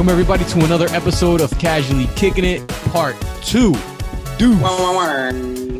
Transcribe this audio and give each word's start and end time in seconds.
Welcome 0.00 0.12
everybody 0.12 0.44
to 0.46 0.64
another 0.64 0.86
episode 0.96 1.42
of 1.42 1.50
Casually 1.58 2.06
Kicking 2.16 2.42
It, 2.42 2.66
Part 2.88 3.16
Two. 3.42 3.74
Dude, 4.38 4.58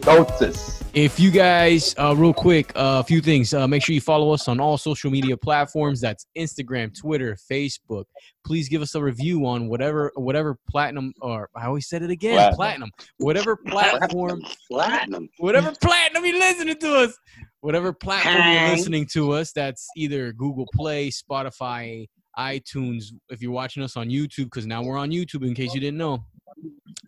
Notice. 0.04 0.82
if 0.92 1.18
you 1.18 1.30
guys, 1.30 1.94
uh, 1.98 2.14
real 2.14 2.34
quick, 2.34 2.70
uh, 2.76 3.00
a 3.00 3.02
few 3.02 3.22
things. 3.22 3.54
Uh, 3.54 3.66
make 3.66 3.82
sure 3.82 3.94
you 3.94 4.00
follow 4.02 4.30
us 4.34 4.46
on 4.46 4.60
all 4.60 4.76
social 4.76 5.10
media 5.10 5.38
platforms. 5.38 6.02
That's 6.02 6.26
Instagram, 6.36 6.94
Twitter, 6.94 7.34
Facebook. 7.50 8.04
Please 8.44 8.68
give 8.68 8.82
us 8.82 8.94
a 8.94 9.02
review 9.02 9.46
on 9.46 9.70
whatever, 9.70 10.12
whatever 10.16 10.58
platinum, 10.68 11.14
or 11.22 11.48
I 11.56 11.64
always 11.64 11.88
said 11.88 12.02
it 12.02 12.10
again, 12.10 12.34
Platinum. 12.34 12.56
platinum. 12.56 12.90
Whatever 13.16 13.56
platform, 13.68 14.42
Platinum. 14.70 15.30
whatever 15.38 15.72
platinum 15.80 16.26
you're 16.26 16.38
listening 16.38 16.76
to 16.76 16.94
us, 16.94 17.18
whatever 17.62 17.94
platform 17.94 18.36
you're 18.36 18.76
listening 18.76 19.06
to 19.14 19.32
us, 19.32 19.52
that's 19.52 19.88
either 19.96 20.34
Google 20.34 20.66
Play, 20.74 21.08
Spotify, 21.08 22.06
iTunes. 22.40 23.12
If 23.28 23.42
you're 23.42 23.52
watching 23.52 23.82
us 23.82 23.96
on 23.96 24.08
YouTube, 24.08 24.44
because 24.44 24.66
now 24.66 24.82
we're 24.82 24.96
on 24.98 25.10
YouTube, 25.10 25.46
in 25.46 25.54
case 25.54 25.74
you 25.74 25.80
didn't 25.80 25.98
know. 25.98 26.24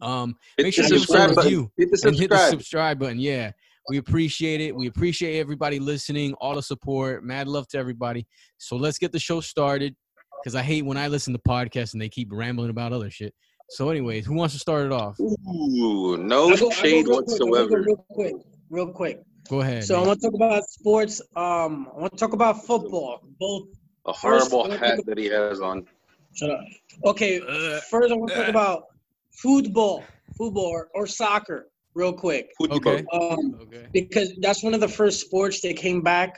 Um, 0.01 0.37
Hit 0.57 0.65
make 0.65 0.75
sure 0.75 0.85
the 0.85 0.95
you 0.97 1.01
give 1.01 1.03
us 1.03 1.09
a 1.09 1.13
subscribe 1.13 1.35
button. 1.35 1.45
review 1.45 1.73
Hit 1.77 1.91
the 1.91 2.09
and 2.09 2.17
hit 2.19 2.31
the 2.31 2.37
subscribe. 2.37 2.51
subscribe 2.51 2.99
button. 2.99 3.19
Yeah, 3.19 3.53
we 3.89 3.97
appreciate 3.99 4.61
it. 4.61 4.75
We 4.75 4.87
appreciate 4.89 5.39
everybody 5.39 5.79
listening, 5.79 6.35
all 6.35 6.55
the 6.55 6.63
support. 6.63 7.25
Mad 7.25 7.49
love 7.49 7.67
to 7.69 7.79
everybody. 7.79 8.27
So 8.59 8.77
let's 8.77 8.99
get 8.99 9.13
the 9.13 9.19
show 9.19 9.41
started 9.41 9.95
because 10.43 10.55
I 10.55 10.63
hate 10.63 10.85
when 10.85 10.97
I 10.97 11.09
listen 11.09 11.33
to 11.35 11.39
podcasts 11.41 11.93
and 11.93 12.03
they 12.03 12.09
keep 12.09 12.29
rambling 12.33 12.71
about 12.71 12.93
other 12.93 13.11
shit. 13.11 13.35
So, 13.71 13.89
anyways, 13.91 14.27
who 14.27 14.35
wants 14.35 14.55
to 14.55 14.61
start 14.61 14.85
it 14.87 14.93
off? 14.93 15.19
Ooh, 15.21 16.17
no 16.19 16.51
I'll 16.51 16.57
go- 16.57 16.57
I'll 16.57 16.59
go 16.59 16.71
shade 16.71 16.97
I'll 17.07 17.11
go 17.11 17.17
whatsoever. 17.17 17.83
Real 17.83 18.07
quick, 18.11 18.35
real 18.71 18.89
quick. 18.93 19.21
Go 19.49 19.61
ahead. 19.61 19.85
So 19.85 20.01
I 20.03 20.07
want 20.07 20.21
to 20.21 20.27
talk 20.29 20.35
about 20.35 20.63
sports. 20.65 21.21
Um, 21.37 21.89
I 21.97 22.01
want 22.01 22.13
to 22.13 22.19
talk 22.19 22.33
about 22.33 22.65
football. 22.65 23.21
Both. 23.41 23.69
A 24.07 24.13
horrible 24.13 24.65
I 24.65 24.69
wanna 24.69 24.79
hat 24.79 25.01
that 25.07 25.19
he 25.19 25.27
has 25.27 25.61
on. 25.61 25.87
Shut 26.35 26.51
up. 26.51 26.61
Okay. 27.05 27.41
Uh, 27.41 27.81
First, 27.91 28.13
I 28.13 28.17
want 28.17 28.33
to 28.33 28.39
uh. 28.39 28.41
talk 28.41 28.49
about 28.49 28.85
football, 29.33 30.05
football 30.37 30.67
or, 30.67 30.89
or 30.95 31.07
soccer, 31.07 31.69
real 31.95 32.13
quick. 32.13 32.51
Okay. 32.61 33.05
Um, 33.13 33.59
okay. 33.63 33.87
because 33.93 34.33
that's 34.41 34.63
one 34.63 34.75
of 34.75 34.81
the 34.81 34.89
first 34.89 35.21
sports 35.21 35.61
that 35.61 35.77
came 35.77 36.01
back 36.03 36.37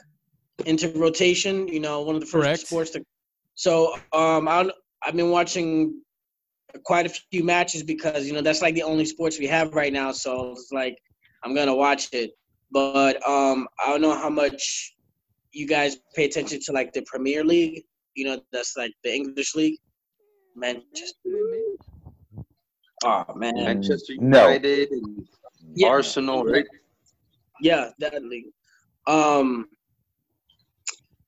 into 0.67 0.89
rotation. 0.91 1.69
You 1.69 1.81
know, 1.81 2.03
one 2.03 2.15
of 2.15 2.21
the 2.21 2.27
first 2.27 2.45
Correct. 2.45 2.61
sports 2.61 2.91
that. 2.93 3.03
So 3.55 3.95
um, 4.13 4.49
I 4.49 4.69
I've 5.07 5.17
been 5.17 5.31
watching 5.31 6.01
quite 6.85 7.07
a 7.07 7.13
few 7.31 7.45
matches 7.45 7.83
because 7.83 8.27
you 8.27 8.33
know 8.33 8.41
that's 8.41 8.63
like 8.63 8.75
the 8.75 8.83
only 8.83 9.05
sports 9.05 9.39
we 9.39 9.47
have 9.47 9.75
right 9.75 9.93
now. 9.93 10.13
So 10.13 10.53
it's 10.53 10.71
like 10.73 10.99
I'm 11.45 11.55
gonna 11.55 11.75
watch 11.75 12.09
it, 12.13 12.33
but 12.71 13.17
um, 13.29 13.69
I 13.85 13.91
don't 13.91 14.03
know 14.03 14.15
how 14.15 14.31
much 14.31 14.94
you 15.55 15.67
guys 15.67 15.97
pay 16.15 16.25
attention 16.27 16.61
to 16.67 16.73
like 16.73 16.93
the 16.93 17.03
Premier 17.07 17.45
League. 17.45 17.83
You 18.15 18.27
know, 18.27 18.41
that's 18.53 18.77
like 18.77 18.93
the 19.03 19.15
English 19.15 19.55
league. 19.55 19.79
Manchester. 20.57 21.31
Oh 23.05 23.25
man, 23.35 23.55
Manchester 23.57 24.15
No. 24.19 24.47
United 24.47 24.91
and 24.91 25.27
Yeah. 25.75 25.89
Arsenal, 25.89 26.45
right? 26.45 26.67
Yeah, 27.61 27.91
that 27.99 28.23
league. 28.23 28.47
Um, 29.07 29.67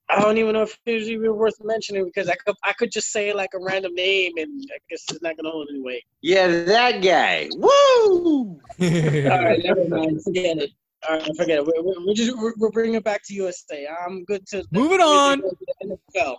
I 0.09 0.21
don't 0.21 0.39
even 0.39 0.53
know 0.53 0.63
if 0.63 0.79
it's 0.87 1.09
even 1.09 1.35
worth 1.37 1.57
mentioning 1.65 2.05
because 2.05 2.29
I 2.29 2.37
could 2.37 2.55
I 2.65 2.73
could 2.73 2.93
just 2.93 3.11
say 3.11 3.33
like 3.33 3.51
a 3.55 3.59
random 3.61 3.95
name 3.95 4.33
and 4.37 4.63
I 4.73 4.79
guess 4.89 5.05
it's 5.11 5.23
not 5.23 5.37
gonna 5.37 5.51
hold 5.51 5.69
any 5.71 5.83
weight. 5.83 6.05
Yeah, 6.23 6.47
that 6.65 7.03
guy. 7.03 7.49
Woo! 7.57 8.61
All 8.81 9.45
right, 9.45 9.61
never 9.65 9.89
mind. 9.89 10.23
Forget 10.23 10.59
it. 10.59 10.71
All 11.09 11.17
right, 11.19 11.37
forget 11.37 11.59
it. 11.59 11.67
We're, 11.67 11.83
we're, 11.83 12.07
we're 12.07 12.15
just 12.15 12.37
we're, 12.37 12.53
we're 12.57 12.71
bringing 12.71 12.95
it 12.95 13.05
back 13.05 13.23
to 13.27 13.35
USA. 13.35 13.87
I'm 14.05 14.25
good 14.25 14.47
to 14.49 14.65
Moving 14.73 15.01
on. 15.01 15.43
NFL. 15.85 16.37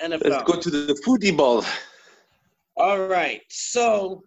NFL. 0.00 0.24
Let's 0.30 0.44
go 0.44 0.60
to 0.60 0.70
the 0.70 0.94
footy 1.04 1.30
ball. 1.30 1.64
All 2.76 3.06
right. 3.06 3.42
So 3.48 4.22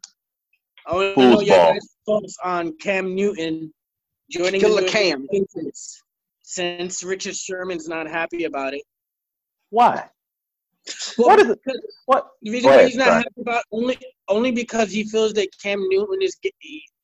I 0.85 0.93
want 0.93 1.15
to 1.15 1.21
know 1.21 1.39
your 1.41 1.55
guys' 1.73 1.87
thoughts 2.05 2.37
on 2.43 2.73
Cam 2.79 3.15
Newton 3.15 3.73
joining 4.29 4.59
Kill 4.59 4.71
the 4.75 4.81
the 4.81 4.81
New 4.81 4.87
Cam. 4.89 5.27
Patriots 5.31 6.01
since 6.43 7.03
Richard 7.03 7.35
Sherman's 7.35 7.87
not 7.87 8.07
happy 8.09 8.43
about 8.43 8.73
it. 8.73 8.81
Why? 9.69 10.09
Well, 11.17 11.27
What 11.29 11.39
is 11.39 11.49
it? 11.49 11.59
because- 11.63 11.81
What? 12.07 12.27
The 12.41 12.51
reason 12.51 12.69
why 12.69 12.75
ahead, 12.77 12.87
he's 12.89 12.97
not 12.97 13.07
happy 13.13 13.27
about 13.41 13.63
only 13.71 13.97
only 14.27 14.51
because 14.51 14.91
he 14.91 15.05
feels 15.05 15.33
that 15.33 15.47
Cam 15.63 15.79
Newton 15.89 16.21
is 16.21 16.37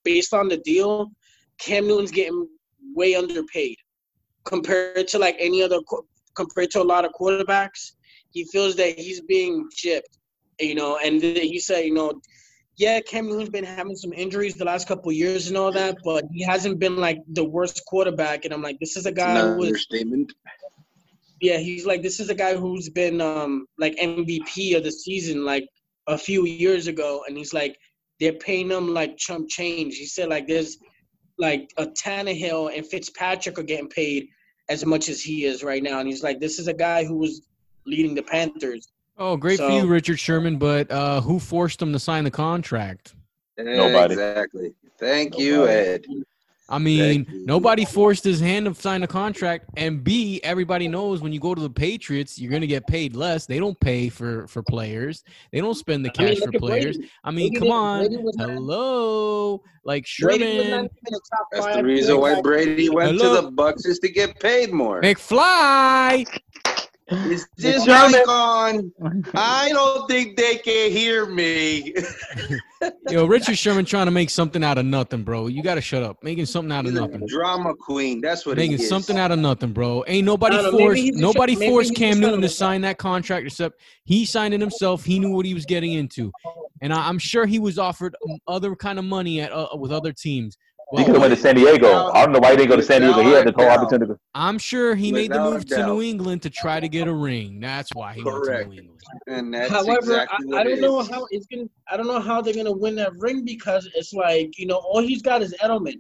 based 0.03 0.33
on 0.33 0.49
the 0.49 0.57
deal. 0.57 1.11
Cam 1.59 1.87
Newton's 1.87 2.11
getting 2.11 2.47
way 2.95 3.15
underpaid 3.15 3.77
compared 4.45 5.07
to 5.09 5.19
like 5.19 5.35
any 5.39 5.61
other 5.61 5.79
compared 6.35 6.71
to 6.71 6.81
a 6.81 6.83
lot 6.83 7.05
of 7.05 7.11
quarterbacks. 7.19 7.93
He 8.31 8.45
feels 8.45 8.75
that 8.75 8.97
he's 8.97 9.21
being 9.21 9.67
gypped, 9.75 10.13
you 10.59 10.75
know. 10.75 10.97
And 11.03 11.21
he 11.21 11.59
said, 11.59 11.85
you 11.85 11.93
know, 11.93 12.21
yeah, 12.77 12.99
Cam 13.01 13.27
Newton's 13.27 13.49
been 13.49 13.63
having 13.63 13.95
some 13.95 14.13
injuries 14.13 14.55
the 14.55 14.65
last 14.65 14.87
couple 14.87 15.09
of 15.09 15.15
years 15.15 15.47
and 15.47 15.57
all 15.57 15.71
that, 15.71 15.97
but 16.03 16.23
he 16.31 16.43
hasn't 16.43 16.79
been 16.79 16.95
like 16.95 17.19
the 17.33 17.43
worst 17.43 17.81
quarterback. 17.87 18.45
And 18.45 18.53
I'm 18.53 18.61
like, 18.61 18.79
this 18.79 18.95
is 18.95 19.05
a 19.05 19.11
guy 19.11 19.41
who 19.41 19.57
was 19.57 19.67
understatement. 19.67 20.31
yeah, 21.41 21.57
he's 21.57 21.85
like 21.85 22.03
this 22.03 22.19
is 22.19 22.29
a 22.29 22.35
guy 22.35 22.55
who's 22.55 22.89
been 22.89 23.19
um 23.19 23.65
like 23.77 23.95
MVP 23.97 24.77
of 24.77 24.83
the 24.83 24.91
season 24.91 25.43
like 25.43 25.67
a 26.07 26.17
few 26.17 26.45
years 26.45 26.87
ago, 26.87 27.23
and 27.27 27.35
he's 27.37 27.53
like 27.53 27.75
they're 28.19 28.33
paying 28.33 28.69
him 28.69 28.93
like 28.93 29.17
chump 29.17 29.49
change. 29.49 29.97
He 29.97 30.05
said 30.05 30.29
like 30.29 30.47
there's 30.47 30.77
like 31.37 31.71
a 31.77 31.85
Tannehill 31.85 32.75
and 32.75 32.85
Fitzpatrick 32.85 33.57
are 33.59 33.63
getting 33.63 33.89
paid 33.89 34.29
as 34.69 34.85
much 34.85 35.09
as 35.09 35.21
he 35.21 35.45
is 35.45 35.63
right 35.63 35.81
now, 35.81 35.99
and 35.99 36.07
he's 36.07 36.23
like 36.23 36.39
this 36.39 36.59
is 36.59 36.67
a 36.67 36.73
guy 36.73 37.05
who 37.05 37.17
was 37.17 37.41
leading 37.85 38.15
the 38.15 38.23
Panthers. 38.23 38.89
oh, 39.17 39.37
great 39.37 39.59
for 39.59 39.69
you, 39.69 39.87
Richard 39.87 40.19
Sherman. 40.19 40.57
But 40.57 40.91
uh, 40.91 41.21
who 41.21 41.39
forced 41.39 41.81
him 41.81 41.93
to 41.93 41.99
sign 41.99 42.23
the 42.23 42.31
contract? 42.31 43.15
Nobody. 43.57 44.13
Exactly. 44.13 44.73
Thank 44.99 45.37
you, 45.37 45.67
Ed. 45.67 46.05
I 46.69 46.79
mean, 46.79 47.25
nobody 47.45 47.85
forced 47.85 48.25
his 48.25 48.41
hand 48.41 48.65
to 48.65 48.73
sign 48.75 49.01
a 49.03 49.07
contract. 49.07 49.69
And 49.77 50.03
B, 50.03 50.41
everybody 50.43 50.87
knows 50.89 51.21
when 51.21 51.31
you 51.31 51.39
go 51.39 51.55
to 51.55 51.61
the 51.61 51.69
Patriots, 51.69 52.37
you're 52.37 52.51
gonna 52.51 52.67
get 52.67 52.85
paid 52.87 53.15
less. 53.15 53.45
They 53.45 53.57
don't 53.59 53.79
pay 53.79 54.09
for 54.09 54.47
for 54.47 54.61
players. 54.63 55.23
They 55.53 55.61
don't 55.61 55.75
spend 55.75 56.03
the 56.03 56.11
I 56.17 56.23
mean, 56.23 56.35
cash 56.35 56.43
for 56.43 56.51
players. 56.59 56.97
Brady. 56.97 57.11
I 57.23 57.31
mean, 57.31 57.51
Brady 57.53 57.55
come 57.59 57.67
didn't- 57.67 57.73
on. 57.73 57.99
Brady 58.07 58.17
was 58.23 58.35
not- 58.37 58.49
Hello, 58.49 59.63
like 59.85 60.05
Brady 60.19 60.43
Sherman, 60.57 60.67
even 60.67 60.89
a 61.07 61.11
top 61.35 61.47
That's 61.53 61.75
the 61.77 61.83
reason 61.83 62.19
why. 62.19 62.41
Brady 62.41 62.89
went 62.89 63.11
Hello? 63.17 63.35
to 63.37 63.41
the 63.43 63.51
Bucks 63.51 63.85
is 63.85 63.99
to 63.99 64.09
get 64.09 64.37
paid 64.41 64.73
more. 64.73 65.01
McFly. 65.01 66.25
Is 67.09 67.47
this 67.55 67.85
Sherman. 67.85 68.11
mic 68.11 68.27
on? 68.27 68.91
I 69.35 69.69
don't 69.69 70.05
think 70.09 70.35
they 70.35 70.55
can 70.57 70.91
hear 70.91 71.25
me. 71.25 71.93
Yo, 73.09 73.25
Richard 73.25 73.57
Sherman 73.57 73.85
trying 73.85 74.05
to 74.05 74.11
make 74.11 74.29
something 74.29 74.63
out 74.63 74.77
of 74.77 74.85
nothing, 74.85 75.23
bro. 75.23 75.47
You 75.47 75.63
gotta 75.63 75.81
shut 75.81 76.03
up. 76.03 76.21
Making 76.23 76.45
something 76.45 76.71
out 76.71 76.85
of 76.85 76.93
nothing. 76.93 77.25
drama 77.27 77.73
queen. 77.75 78.21
That's 78.21 78.45
what 78.45 78.57
Making 78.57 78.79
is. 78.79 78.89
something 78.89 79.17
out 79.17 79.31
of 79.31 79.39
nothing, 79.39 79.73
bro. 79.73 80.03
Ain't 80.07 80.25
nobody 80.25 80.57
know, 80.57 80.71
forced 80.71 81.13
nobody 81.13 81.55
maybe 81.55 81.71
forced 81.71 81.95
Cam 81.95 82.19
Newton 82.19 82.41
to 82.41 82.49
sign 82.49 82.81
that 82.81 82.97
contract 82.97 83.45
except 83.45 83.79
he 84.03 84.25
signed 84.25 84.53
it 84.53 84.61
himself. 84.61 85.03
He 85.03 85.19
knew 85.19 85.31
what 85.31 85.45
he 85.45 85.53
was 85.53 85.65
getting 85.65 85.93
into, 85.93 86.31
and 86.81 86.93
I, 86.93 87.07
I'm 87.07 87.19
sure 87.19 87.45
he 87.45 87.59
was 87.59 87.79
offered 87.79 88.15
other 88.47 88.75
kind 88.75 88.99
of 88.99 89.05
money 89.05 89.41
at 89.41 89.51
uh, 89.51 89.69
with 89.75 89.91
other 89.91 90.13
teams. 90.13 90.57
He 90.95 91.03
could 91.03 91.15
have 91.15 91.21
went 91.21 91.35
to 91.35 91.39
San 91.39 91.55
Diego. 91.55 92.09
I 92.13 92.23
don't 92.23 92.31
know 92.31 92.39
why 92.39 92.51
he 92.51 92.57
didn't 92.57 92.69
go 92.69 92.77
to 92.77 92.83
San 92.83 93.01
Diego. 93.01 93.21
He 93.21 93.31
had 93.31 93.45
the 93.45 93.51
whole 93.51 93.67
opportunity. 93.69 94.13
I'm 94.33 94.57
sure 94.57 94.95
he 94.95 95.11
made 95.11 95.33
the 95.33 95.39
move 95.39 95.65
to. 95.65 95.85
New 95.85 96.01
England 96.01 96.43
to 96.43 96.49
try 96.49 96.79
to 96.79 96.87
get 96.87 97.09
a 97.09 97.13
ring. 97.13 97.59
That's 97.59 97.89
why 97.93 98.13
he 98.13 98.23
Correct. 98.23 98.69
went 98.69 98.79
to 98.79 98.83
New 98.83 98.91
England. 98.91 99.01
And 99.27 99.53
that's 99.53 99.69
However, 99.69 99.97
exactly 99.97 100.55
I, 100.55 100.59
I 100.59 100.63
don't 100.63 100.73
it 100.73 100.81
know 100.81 101.01
how 101.01 101.27
it's 101.29 101.45
gonna. 101.47 101.67
I 101.91 101.97
don't 101.97 102.07
know 102.07 102.19
how 102.21 102.41
they're 102.41 102.53
gonna 102.53 102.71
win 102.71 102.95
that 102.95 103.11
ring 103.17 103.43
because 103.43 103.89
it's 103.95 104.13
like 104.13 104.57
you 104.57 104.65
know 104.65 104.77
all 104.77 105.01
he's 105.01 105.21
got 105.21 105.41
is 105.41 105.53
Edelman. 105.61 105.99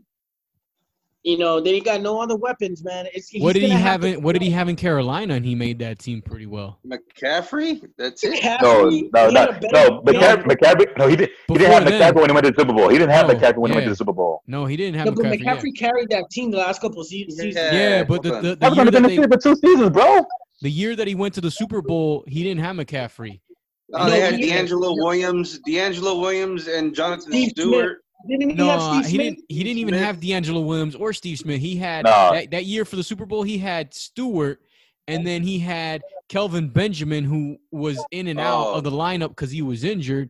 You 1.23 1.37
know, 1.37 1.59
then 1.59 1.73
he 1.73 1.81
got 1.81 1.99
no 2.01 2.21
other 2.21 2.37
weapons, 2.37 2.83
man. 2.85 3.07
It's, 3.13 3.27
he's 3.27 3.41
What 3.41 3.53
did 3.53 3.63
he 3.63 3.67
gonna 3.69 3.79
have? 3.79 4.03
In, 4.05 4.21
what 4.21 4.31
did 4.33 4.41
he 4.41 4.49
have 4.51 4.69
in 4.69 4.75
Carolina? 4.77 5.33
And 5.33 5.45
he 5.45 5.55
made 5.55 5.79
that 5.79 5.99
team 5.99 6.21
pretty 6.21 6.45
well. 6.45 6.79
McCaffrey? 6.87 7.81
That's 7.97 8.23
it. 8.23 8.41
McCaffrey, 8.41 8.61
No, 8.61 8.89
he 8.89 9.09
no, 9.13 9.19
had 9.19 9.31
no, 9.33 9.69
a 9.69 9.71
no. 9.71 10.01
McCaffrey, 10.03 10.43
McCaffrey, 10.43 10.97
no, 10.97 11.07
he 11.07 11.15
didn't. 11.17 11.31
He 11.47 11.53
didn't 11.55 11.71
have 11.73 11.83
Before 11.83 11.99
then. 11.99 12.13
McCaffrey 12.13 12.15
when 12.21 12.29
he 12.29 12.33
went 12.33 12.45
to 12.45 12.51
the 12.51 12.61
Super 12.61 12.73
Bowl. 12.73 12.89
He 12.89 12.97
didn't 12.97 13.11
have 13.11 13.27
No, 13.27 13.33
McCaffrey 13.33 13.57
when 13.57 13.71
he 13.71 13.75
went 13.75 13.85
to 13.85 13.89
the 13.89 13.95
Super 13.95 14.13
Bowl. 14.13 14.43
No, 14.47 14.65
he 14.65 14.77
didn't 14.77 14.95
have 14.95 15.05
No, 15.07 15.11
but 15.11 15.25
McCaffrey. 15.25 15.39
yeah. 15.43 15.55
McCaffrey 15.57 15.77
carried 15.77 16.09
that 16.11 16.29
team 16.31 16.51
the 16.51 16.57
last 16.57 16.79
couple 16.81 17.01
of 17.01 17.07
seasons. 17.07 17.55
Yeah. 17.55 17.73
Yeah, 17.73 18.03
but 18.03 18.23
the, 18.23 18.29
hold 18.29 18.43
the, 18.43 18.55
the 18.55 18.65
year 18.67 18.79
only 18.79 18.83
that 18.85 18.91
been 18.91 19.03
the 19.03 19.27
they, 19.27 19.35
for 19.35 19.37
two 19.37 19.55
seasons, 19.55 19.89
bro. 19.89 20.25
the 20.61 20.69
year 20.71 20.95
that 20.95 21.07
he 21.07 21.15
went 21.15 21.33
to 21.33 21.41
the 21.41 21.51
Super 21.51 21.81
Bowl, 21.81 22.23
he 22.27 22.43
didn't 22.43 22.63
have 22.63 22.75
McCaffrey. 22.77 23.41
Oh, 23.93 24.09
they 24.09 24.19
had 24.19 24.35
DeAngelo 24.35 24.95
Williams, 24.97 25.59
DeAngelo 25.67 26.19
Williams, 26.19 26.67
and 26.67 26.93
Jonathan 26.95 27.31
Steve 27.31 27.49
Stewart. 27.49 28.03
Didn't 28.27 28.49
he 28.51 28.55
have 28.57 28.79
No, 28.79 28.91
Steve 29.01 29.05
he 29.11 29.15
Smith? 29.17 29.25
didn't. 29.35 29.45
He 29.49 29.63
didn't 29.63 29.77
even 29.79 29.93
Smith. 29.93 30.03
have 30.03 30.19
DeAngelo 30.19 30.65
Williams 30.65 30.95
or 30.95 31.13
Steve 31.13 31.37
Smith. 31.39 31.59
He 31.61 31.75
had 31.75 32.05
No. 32.05 32.31
that, 32.33 32.51
that 32.51 32.65
year 32.65 32.85
for 32.85 32.95
the 32.95 33.03
Super 33.03 33.25
Bowl. 33.25 33.43
He 33.43 33.57
had 33.57 33.93
Stewart, 33.93 34.61
and 35.07 35.25
then 35.25 35.43
he 35.43 35.59
had 35.59 36.01
Kelvin 36.29 36.69
Benjamin, 36.69 37.23
who 37.23 37.57
was 37.71 38.03
in 38.11 38.27
and 38.27 38.39
out 38.39 38.67
Oh. 38.67 38.73
of 38.75 38.83
the 38.83 38.91
lineup 38.91 39.29
because 39.29 39.51
he 39.51 39.61
was 39.61 39.83
injured. 39.83 40.29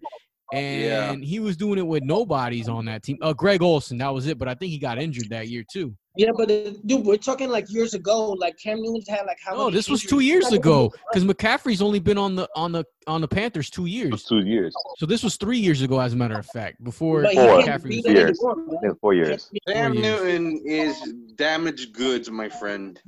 And 0.53 1.23
he 1.23 1.39
was 1.39 1.57
doing 1.57 1.77
it 1.77 1.85
with 1.85 2.03
nobodies 2.03 2.69
on 2.69 2.85
that 2.85 3.03
team. 3.03 3.17
Uh, 3.21 3.33
Greg 3.33 3.61
Olsen, 3.61 3.97
that 3.97 4.13
was 4.13 4.27
it. 4.27 4.37
But 4.37 4.47
I 4.47 4.53
think 4.55 4.71
he 4.71 4.77
got 4.79 4.97
injured 4.97 5.29
that 5.29 5.49
year 5.49 5.63
too. 5.69 5.95
Yeah, 6.15 6.31
but 6.35 6.49
uh, 6.49 6.71
dude, 6.85 7.05
we're 7.05 7.17
talking 7.17 7.49
like 7.49 7.69
years 7.69 7.93
ago. 7.93 8.31
Like 8.31 8.57
Cam 8.57 8.81
Newton's 8.81 9.07
had 9.07 9.25
like 9.27 9.37
how? 9.43 9.53
No, 9.55 9.65
many 9.65 9.75
this 9.75 9.87
was 9.87 10.01
two 10.01 10.19
years 10.19 10.51
ago 10.51 10.91
because 11.11 11.23
McCaffrey's 11.25 11.81
only 11.81 11.99
been 11.99 12.17
on 12.17 12.35
the 12.35 12.49
on 12.55 12.71
the 12.71 12.85
on 13.05 13.21
the 13.21 13.27
Panthers 13.27 13.69
two 13.69 13.85
years. 13.85 14.23
two 14.23 14.39
years. 14.39 14.73
So 14.97 15.05
this 15.05 15.21
was 15.21 15.35
three 15.35 15.59
years 15.59 15.83
ago, 15.83 15.99
as 15.99 16.13
a 16.13 16.15
matter 16.15 16.37
of 16.39 16.45
fact, 16.47 16.83
before 16.83 17.21
But 17.21 17.35
Four. 17.35 17.61
McCaffrey 17.61 17.89
beat 17.89 18.05
was 18.05 18.13
Years. 18.15 18.39
anymore, 18.39 18.53
I 18.53 18.71
man. 18.71 18.79
think 18.81 18.99
four 18.99 19.13
years. 19.13 19.51
Cam. 19.67 19.93
Newton 19.93 20.61
is 20.65 21.13
damaged 21.35 21.93
goods, 21.93 22.31
my 22.31 22.49
friend. 22.49 22.99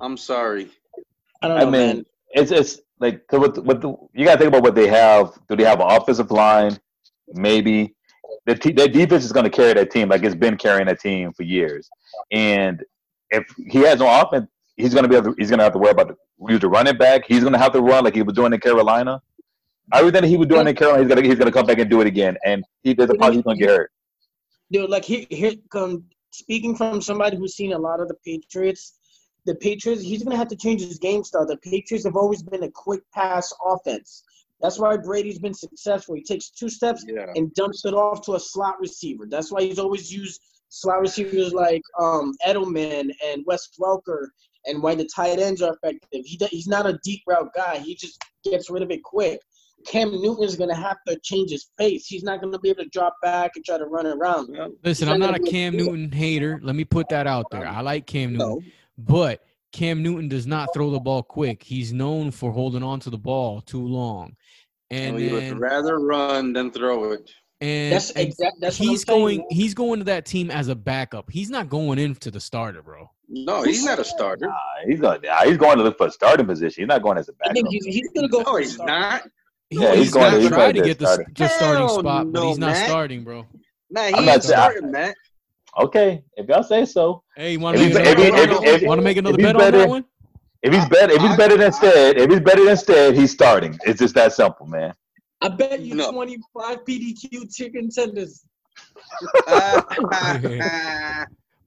I'm 0.00 0.16
sorry. 0.16 0.70
I 1.42 1.48
don't 1.48 1.56
I 1.58 1.60
know, 1.60 1.70
mean, 1.70 1.86
man. 1.96 2.06
it's 2.32 2.50
it's 2.50 2.80
like 3.02 3.26
'cause 3.26 3.40
with 3.40 3.58
with 3.58 3.82
the 3.82 3.88
you 4.14 4.24
gotta 4.24 4.38
think 4.38 4.48
about 4.48 4.62
what 4.62 4.74
they 4.74 4.86
have. 4.86 5.38
Do 5.48 5.56
they 5.56 5.64
have 5.64 5.80
an 5.80 5.90
offensive 5.90 6.30
line? 6.30 6.78
Maybe 7.34 7.94
the 8.46 8.54
their 8.72 8.88
defense 8.88 9.24
is 9.24 9.32
going 9.32 9.44
to 9.44 9.50
carry 9.50 9.74
that 9.74 9.90
team 9.90 10.08
like 10.08 10.22
it's 10.24 10.34
been 10.34 10.56
carrying 10.56 10.86
that 10.86 11.00
team 11.00 11.32
for 11.32 11.42
years. 11.42 11.88
And 12.30 12.82
if 13.30 13.44
he 13.68 13.78
has 13.80 13.98
no 14.00 14.08
offense, 14.20 14.48
he's 14.76 14.94
going 14.94 15.08
to 15.08 15.08
be 15.08 15.20
to, 15.20 15.34
he's 15.38 15.48
going 15.48 15.58
to 15.58 15.64
have 15.64 15.72
to 15.74 15.78
worry 15.78 15.92
about 15.92 16.08
the, 16.08 16.58
the 16.58 16.68
running 16.68 16.96
back. 16.96 17.24
He's 17.26 17.40
going 17.40 17.52
to 17.52 17.58
have 17.58 17.72
to 17.72 17.80
run 17.80 18.04
like 18.04 18.14
he 18.14 18.22
was 18.22 18.34
doing 18.34 18.52
in 18.52 18.60
Carolina. 18.60 19.20
Everything 19.94 20.24
he 20.24 20.36
was 20.36 20.48
doing 20.48 20.66
in 20.66 20.74
Carolina, 20.74 21.02
he's 21.02 21.08
going 21.08 21.22
to 21.22 21.28
he's 21.28 21.38
going 21.38 21.50
to 21.50 21.56
come 21.56 21.66
back 21.66 21.78
and 21.78 21.90
do 21.90 22.00
it 22.00 22.06
again. 22.06 22.36
And 22.44 22.64
he 22.82 22.94
there's 22.94 23.10
a 23.10 23.32
he's 23.32 23.42
going 23.42 23.58
to 23.58 23.64
get 23.64 23.70
hurt. 23.70 23.92
Dude, 24.70 24.88
like 24.90 25.04
here, 25.04 25.26
here 25.28 25.52
come 25.70 26.04
speaking 26.30 26.76
from 26.76 27.02
somebody 27.02 27.36
who's 27.36 27.54
seen 27.54 27.72
a 27.72 27.78
lot 27.78 28.00
of 28.00 28.08
the 28.08 28.14
Patriots. 28.24 28.98
The 29.44 29.54
Patriots, 29.56 30.02
he's 30.02 30.22
gonna 30.22 30.36
have 30.36 30.48
to 30.48 30.56
change 30.56 30.80
his 30.82 30.98
game 30.98 31.24
style. 31.24 31.46
The 31.46 31.56
Patriots 31.58 32.04
have 32.04 32.16
always 32.16 32.42
been 32.42 32.62
a 32.62 32.70
quick 32.70 33.02
pass 33.12 33.52
offense. 33.64 34.22
That's 34.60 34.78
why 34.78 34.96
Brady's 34.96 35.40
been 35.40 35.54
successful. 35.54 36.14
He 36.14 36.22
takes 36.22 36.50
two 36.50 36.68
steps 36.68 37.04
Yeah. 37.08 37.26
and 37.34 37.52
dumps 37.54 37.84
it 37.84 37.94
off 37.94 38.22
to 38.26 38.34
a 38.34 38.40
slot 38.40 38.76
receiver. 38.80 39.26
That's 39.28 39.50
why 39.50 39.62
he's 39.62 39.80
always 39.80 40.12
used 40.12 40.40
slot 40.68 41.00
receivers 41.00 41.52
like 41.52 41.82
um, 42.00 42.34
Edelman 42.46 43.10
and 43.26 43.42
Wes 43.46 43.68
Welker, 43.80 44.28
and 44.66 44.80
why 44.82 44.94
the 44.94 45.08
tight 45.14 45.40
ends 45.40 45.60
are 45.60 45.74
effective. 45.74 46.24
He, 46.24 46.38
he's 46.50 46.68
not 46.68 46.86
a 46.86 46.98
deep 47.02 47.22
route 47.26 47.50
guy. 47.54 47.78
He 47.78 47.96
just 47.96 48.22
gets 48.44 48.70
rid 48.70 48.84
of 48.84 48.90
it 48.92 49.02
quick. 49.02 49.40
Cam 49.84 50.12
Newton 50.12 50.44
is 50.44 50.54
gonna 50.54 50.76
have 50.76 50.98
to 51.08 51.18
change 51.24 51.50
his 51.50 51.68
pace. 51.76 52.06
He's 52.06 52.22
not 52.22 52.40
gonna 52.40 52.60
be 52.60 52.70
able 52.70 52.84
to 52.84 52.88
drop 52.90 53.16
back 53.20 53.50
and 53.56 53.64
try 53.64 53.78
to 53.78 53.86
run 53.86 54.06
around. 54.06 54.48
Listen, 54.84 55.08
He's 55.08 55.12
I'm 55.14 55.18
not 55.18 55.32
not 55.32 55.40
a 55.40 55.42
Cam 55.50 55.74
able 55.74 55.86
to 55.86 55.90
do 55.90 55.94
it. 55.94 55.96
Newton 55.98 56.12
hater. 56.12 56.60
Let 56.62 56.76
me 56.76 56.84
put 56.84 57.08
that 57.08 57.26
out 57.26 57.46
there. 57.50 57.66
I 57.66 57.80
like 57.80 58.06
Cam 58.06 58.34
Newton, 58.34 58.38
No. 58.48 58.62
But 58.98 59.40
Cam 59.72 60.02
Newton 60.02 60.28
does 60.28 60.46
not 60.46 60.68
throw 60.74 60.90
the 60.90 61.00
ball 61.00 61.22
quick. 61.22 61.62
He's 61.62 61.92
known 61.92 62.30
for 62.30 62.52
holding 62.52 62.82
on 62.82 63.00
to 63.00 63.10
the 63.10 63.18
ball 63.18 63.60
too 63.62 63.86
long, 63.86 64.36
and 64.90 65.16
And 65.16 65.18
he 65.18 65.28
then, 65.30 65.54
would 65.54 65.60
rather 65.60 65.98
run 65.98 66.52
than 66.52 66.70
throw 66.70 67.12
it. 67.12 67.30
and, 67.60 67.92
That's 67.92 68.10
and 68.10 68.28
exact. 68.28 68.56
That's 68.60 68.78
what 68.78 68.86
I'm 68.86 68.90
he's 68.90 69.04
saying, 69.06 69.18
going. 69.20 69.38
man. 69.38 69.46
He's 69.50 69.74
going 69.74 69.98
to 70.00 70.04
that 70.06 70.26
team 70.26 70.50
as 70.50 70.68
a 70.68 70.74
backup. 70.74 71.30
He's 71.30 71.48
not 71.48 71.68
going 71.68 71.98
into 71.98 72.30
the 72.30 72.40
starter, 72.40 72.82
bro. 72.82 73.08
No, 73.28 73.62
he's 73.62 73.82
not 73.84 73.98
a 73.98 74.04
starter. 74.04 74.46
Nah, 74.46 74.58
he's 74.86 75.00
going 75.00 75.20
nah, 75.22 75.44
he's 75.44 75.56
going 75.56 75.78
to 75.78 75.84
look 75.84 75.96
for 75.96 76.08
a 76.08 76.10
starting 76.10 76.44
position. 76.46 76.82
He's 76.82 76.88
not 76.88 77.02
going 77.02 77.16
as 77.16 77.30
a 77.30 77.32
backup. 77.32 77.54
think 77.54 77.68
he's, 77.70 77.84
he's 77.86 78.08
gonna 78.14 78.28
go. 78.28 78.42
No, 78.42 78.56
he's 78.56 78.76
not. 78.78 79.22
He, 79.70 79.80
Yeah, 79.80 79.94
he's 79.94 80.04
he's, 80.04 80.12
going 80.12 80.30
gonna 80.32 80.40
he's 80.42 80.48
try 80.50 80.70
to 80.72 80.78
to 80.80 80.84
get 80.86 80.98
the, 80.98 81.24
the 81.34 81.48
starting 81.48 81.86
Hell 81.86 81.98
spot, 82.00 82.30
but 82.30 82.40
no, 82.42 82.48
he's 82.48 82.58
not 82.58 82.72
Matt. 82.72 82.88
starting, 82.88 83.24
bro. 83.24 83.46
Nah, 83.88 84.02
he 84.08 84.14
I'm 84.14 84.26
not 84.26 84.42
starting, 84.42 84.90
Matt. 84.90 85.14
Okay, 85.80 86.22
if 86.36 86.48
y'all 86.48 86.62
say 86.62 86.84
so. 86.84 87.22
Hey, 87.36 87.52
you 87.52 87.60
want 87.60 87.78
to 87.78 87.82
make 87.84 87.94
another, 87.94 88.10
if, 88.10 88.16
bet, 88.34 88.64
if, 88.74 88.82
on- 88.82 88.88
wanna 88.88 89.02
make 89.02 89.16
another 89.16 89.34
if 89.40 89.44
he's 89.46 89.52
better- 89.54 89.78
that 89.78 89.88
one? 89.88 90.04
if 90.62 90.72
he's 90.74 90.88
better, 90.88 91.12
if 91.14 91.20
he's 91.22 91.36
better 91.36 91.56
than 91.56 91.68
I- 91.68 91.70
Stead, 91.70 92.16
if 92.18 92.30
he's 92.30 92.40
better 92.40 92.64
than 92.64 92.76
Stead, 92.76 93.14
he's 93.14 93.30
starting. 93.32 93.78
It's 93.86 93.98
just 94.00 94.14
that 94.16 94.32
simple, 94.34 94.66
man. 94.66 94.92
I 95.40 95.48
bet 95.48 95.80
you 95.80 95.94
No. 95.94 96.12
25 96.12 96.84
PDQ 96.84 97.52
chicken 97.54 97.88
tenders. 97.90 98.44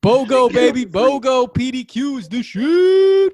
BOGO, 0.02 0.54
baby. 0.54 0.86
BOGO. 0.86 1.48
PDQ's 1.54 2.28
the 2.30 2.44
shoot. 2.44 3.34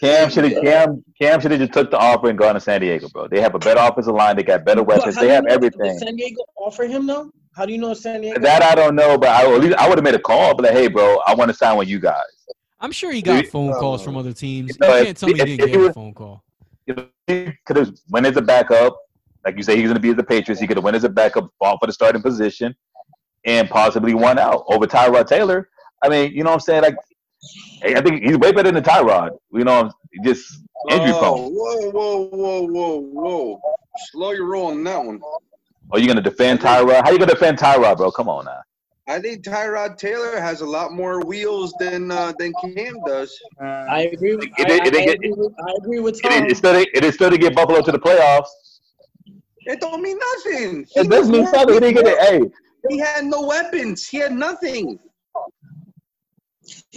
Cam 0.00 0.28
should 0.30 0.44
have 0.50 0.62
Cam 0.62 1.04
Cam 1.20 1.40
should 1.40 1.50
have 1.52 1.60
just 1.60 1.72
took 1.72 1.90
the 1.90 1.98
offer 1.98 2.28
and 2.28 2.38
gone 2.38 2.54
to 2.54 2.60
San 2.60 2.80
Diego, 2.80 3.08
bro. 3.08 3.28
They 3.28 3.40
have 3.40 3.54
a 3.54 3.58
better 3.58 3.80
offensive 3.80 4.14
line. 4.14 4.36
They 4.36 4.42
got 4.42 4.64
better 4.64 4.82
weapons. 4.82 5.14
They 5.16 5.28
have 5.28 5.44
know- 5.44 5.50
Did 5.58 5.74
everything. 5.74 5.98
San 5.98 6.16
Diego 6.16 6.42
offer 6.56 6.84
him 6.84 7.06
though? 7.06 7.30
How 7.56 7.64
do 7.64 7.72
you 7.72 7.78
know 7.78 7.94
San 7.94 8.20
Diego? 8.20 8.40
That 8.40 8.62
I 8.62 8.74
don't 8.74 8.96
know, 8.96 9.16
but 9.16 9.28
I 9.28 9.52
at 9.52 9.60
least 9.60 9.76
I 9.76 9.88
would 9.88 9.98
have 9.98 10.04
made 10.04 10.14
a 10.14 10.18
call, 10.18 10.54
but 10.54 10.64
like, 10.64 10.72
hey, 10.72 10.88
bro, 10.88 11.18
I 11.26 11.34
want 11.34 11.50
to 11.50 11.56
sign 11.56 11.76
with 11.76 11.88
you 11.88 12.00
guys. 12.00 12.22
I'm 12.80 12.92
sure 12.92 13.12
he 13.12 13.22
got 13.22 13.42
Dude, 13.42 13.50
phone 13.50 13.72
oh. 13.72 13.80
calls 13.80 14.02
from 14.02 14.16
other 14.16 14.32
teams. 14.32 14.70
You 14.70 14.76
you 14.80 14.88
know, 14.88 14.96
if- 14.96 15.04
can't 15.06 15.16
tell 15.16 15.28
me 15.28 15.34
he 15.34 15.40
if- 15.40 15.46
didn't 15.46 15.70
get 15.72 15.80
he 15.80 15.86
a 15.86 15.92
phone 15.92 16.14
call. 16.14 16.44
He 17.26 17.52
could 17.64 17.76
have 17.76 17.94
went 18.10 18.26
as 18.26 18.36
a 18.36 18.42
backup, 18.42 18.94
like 19.44 19.56
you 19.56 19.62
say, 19.62 19.76
he's 19.76 19.84
going 19.84 19.94
to 19.94 20.00
be 20.00 20.10
as 20.10 20.16
the 20.16 20.22
Patriots. 20.24 20.60
He 20.60 20.66
could 20.66 20.76
have 20.76 20.84
went 20.84 20.96
as 20.96 21.04
a 21.04 21.08
backup, 21.08 21.48
fought 21.58 21.78
for 21.80 21.86
the 21.86 21.92
starting 21.92 22.20
position, 22.20 22.74
and 23.46 23.70
possibly 23.70 24.12
won 24.12 24.38
out 24.38 24.64
over 24.68 24.86
Tyrod 24.86 25.26
Taylor. 25.26 25.70
I 26.02 26.10
mean, 26.10 26.32
you 26.32 26.44
know 26.44 26.50
what 26.50 26.54
I'm 26.54 26.60
saying? 26.60 26.82
Like, 26.82 26.96
I 27.84 28.02
think 28.02 28.22
he's 28.22 28.36
way 28.36 28.52
better 28.52 28.70
than 28.70 28.82
Tyrod. 28.82 29.30
You 29.52 29.64
know, 29.64 29.90
just 30.22 30.60
injury 30.90 31.12
oh, 31.12 31.18
prone. 31.20 31.52
whoa, 31.54 31.90
whoa, 31.90 32.28
whoa, 32.28 32.66
whoa, 32.66 32.98
whoa! 33.00 33.60
Slow 34.10 34.32
your 34.32 34.46
roll 34.46 34.66
on 34.66 34.84
that 34.84 35.02
one. 35.02 35.20
Are 35.92 35.98
you 35.98 36.06
going 36.06 36.16
to 36.16 36.22
defend 36.22 36.60
Tyrod? 36.60 37.02
How 37.04 37.10
you 37.10 37.18
going 37.18 37.28
to 37.28 37.34
defend 37.34 37.58
Tyrod, 37.58 37.96
bro? 37.98 38.10
Come 38.10 38.28
on 38.28 38.46
now. 38.46 38.60
I 39.06 39.20
think 39.20 39.44
Tyrod 39.44 39.98
Taylor 39.98 40.40
has 40.40 40.62
a 40.62 40.66
lot 40.66 40.92
more 40.92 41.20
wheels 41.24 41.74
than 41.78 42.10
uh, 42.10 42.32
than 42.38 42.52
Cam 42.62 42.94
does. 43.06 43.38
I 43.60 44.08
agree 44.12 44.34
with. 44.36 44.46
It- 44.58 44.70
I, 44.70 44.86
it- 44.86 44.94
I, 44.96 45.00
I 45.00 45.12
agree 45.12 45.32
with, 45.36 45.52
I 45.60 45.72
agree 45.78 46.00
with 46.00 46.22
Tom. 46.22 46.32
it, 46.32 46.50
it's 46.50 46.58
still 46.58 46.72
to, 46.72 46.80
it 46.96 47.04
is 47.04 47.14
still 47.14 47.30
to 47.30 47.36
get 47.36 47.54
Buffalo 47.54 47.82
to 47.82 47.92
the 47.92 47.98
playoffs. 47.98 48.46
It 49.66 49.80
don't 49.80 50.00
mean 50.02 50.18
nothing. 50.18 50.86
He 50.90 51.00
It 51.00 51.10
does 51.10 51.20
was 51.20 51.30
mean 51.30 51.42
more 51.42 51.52
something. 51.52 51.74
He 51.74 51.80
didn't 51.80 52.02
get 52.02 52.06
it. 52.06 52.18
Hey, 52.18 52.50
He 52.88 52.98
had 52.98 53.24
no 53.26 53.42
weapons. 53.46 54.08
He 54.08 54.18
had 54.18 54.32
nothing. 54.32 54.98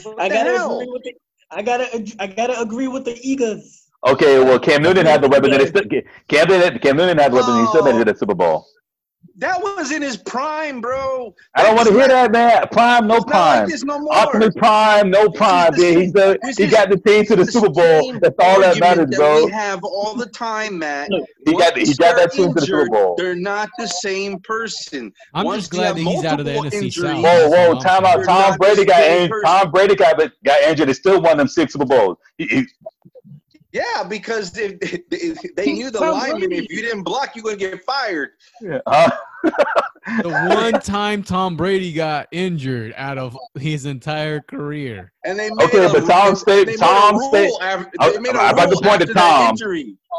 What 0.04 0.20
I 0.22 0.30
the 0.30 0.34
gotta 0.36 0.50
hell? 0.52 0.80
agree 0.80 0.92
with 0.94 1.04
the. 1.04 1.14
I 1.52 1.62
gotta. 1.62 2.16
I 2.20 2.28
gotta 2.28 2.60
agree 2.62 2.88
with 2.88 3.04
the 3.04 3.20
Eagles. 3.22 3.84
okay. 4.08 4.40
Well, 4.42 4.60
Cam 4.60 4.82
Newton 4.82 5.06
had 5.06 5.22
the 5.22 5.28
weapons. 5.28 5.54
And 5.56 5.62
it 5.64 5.68
still, 5.70 5.84
Cam 6.30 6.48
Newton, 6.48 6.80
Cam 6.80 6.96
Newton 6.98 7.18
had 7.18 7.32
the 7.32 7.36
weapons. 7.36 7.58
And 7.58 7.62
he 7.66 7.68
still 7.68 7.84
made 7.84 7.96
it 7.96 8.06
to 8.06 8.14
the 8.14 8.18
Super 8.18 8.36
Bowl. 8.36 8.66
That 9.40 9.62
was 9.62 9.92
in 9.92 10.02
his 10.02 10.18
prime, 10.18 10.82
bro. 10.82 11.32
I 11.54 11.62
don't 11.62 11.76
want 11.76 11.88
to 11.90 11.94
hear 11.94 12.08
that, 12.08 12.32
man. 12.32 12.66
Prime, 12.72 13.06
no 13.06 13.18
It's 13.18 13.26
prime. 13.26 13.70
like 13.70 13.84
no 13.84 14.00
more. 14.00 14.16
Optimus 14.16 14.56
Prime, 14.58 15.12
no 15.12 15.30
prime. 15.30 15.74
the 15.74 15.78
Dude. 15.78 15.98
He's 16.02 16.12
the, 16.14 16.40
he 16.58 16.64
is- 16.64 16.72
got 16.72 16.90
the 16.90 16.98
team 16.98 17.24
to 17.26 17.36
the 17.36 17.44
It's 17.44 17.54
Super 17.54 17.70
Bowl. 17.70 18.14
That's 18.20 18.36
all 18.40 18.62
that 18.62 18.82
argument 18.82 19.12
matters, 19.12 19.16
bro. 19.16 19.46
We 19.46 19.52
have 19.52 19.84
all 19.84 20.16
the 20.16 20.26
time, 20.26 20.80
Matt. 20.80 21.12
Look, 21.12 21.28
He 21.46 21.52
got 21.54 21.76
Once 21.76 21.88
he 21.90 21.94
got 21.98 22.16
that 22.16 22.32
they're 22.34 22.46
team 22.46 22.48
to 22.56 22.60
the 22.60 22.66
Super 22.66 22.90
Bowl. 22.90 23.14
They're 23.16 23.36
not 23.36 23.70
the 23.78 23.86
same 23.88 24.40
person. 24.40 25.14
I'm 25.36 25.46
Once 25.46 25.64
just 25.64 25.72
glad 25.72 25.98
that 25.98 26.02
he's 26.02 26.26
out 26.26 26.40
of 26.40 26.46
the 26.48 26.54
multiple 26.56 26.80
NFC 26.80 26.84
injuries- 26.86 26.96
South. 26.96 27.24
Whoa, 27.24 27.50
whoa, 27.50 27.58
all 27.70 27.76
I'm 27.78 27.84
time 27.84 28.04
saying. 28.06 28.18
out. 28.20 28.26
Tom 28.26 28.50
not 28.50 28.60
Brady 28.60 28.76
the 28.82 28.86
got 28.86 28.96
same 29.02 29.22
injured. 29.22 29.30
person. 29.44 29.46
Tom 29.60 29.72
Brady 29.72 29.96
got 29.96 30.18
got 30.44 30.62
injured 30.64 30.88
and 30.90 30.98
still 30.98 31.22
won 31.22 31.38
them 31.38 31.48
six 31.48 31.74
Super 31.74 31.86
Bowls. 31.86 32.18
He, 32.40 32.46
he, 32.48 32.66
Yeah, 33.78 34.04
because 34.04 34.58
if, 34.58 34.78
if 35.12 35.56
they 35.56 35.74
knew 35.74 35.92
the 35.92 36.00
Tom 36.00 36.12
lineman. 36.14 36.40
Brady. 36.50 36.58
If 36.66 36.70
you 36.72 36.82
didn't 36.82 37.04
block, 37.04 37.36
you're 37.36 37.44
gonna 37.44 37.58
get 37.58 37.84
fired. 37.84 38.30
huh? 38.88 39.12
The 40.24 40.30
one 40.30 40.82
time 40.82 41.22
Tom 41.22 41.58
Brady 41.58 41.92
got 41.92 42.30
injured 42.32 42.94
out 42.96 43.18
of 43.18 43.38
his 43.60 43.86
entire 43.86 44.40
career. 44.40 45.12
And 45.26 45.38
they 45.38 45.50
made 45.50 45.66
Okay, 45.66 45.86
a, 45.86 45.90
but 45.90 46.08
Tom 46.08 46.30
they 46.30 46.36
State- 46.36 46.68
made 46.68 46.76
a 46.76 46.78
Tom 46.78 47.18
rule 47.18 47.28
State- 47.30 47.52
after- 47.62 47.92
I- 48.00 48.12
they 48.12 48.20
made 48.20 48.34
a 48.36 48.40
I- 48.40 48.52
if 48.52 48.58
I 48.58 48.66
could 48.68 48.82
point 48.82 49.02
to 49.02 49.10
after 49.10 49.14
Tom. 49.14 49.56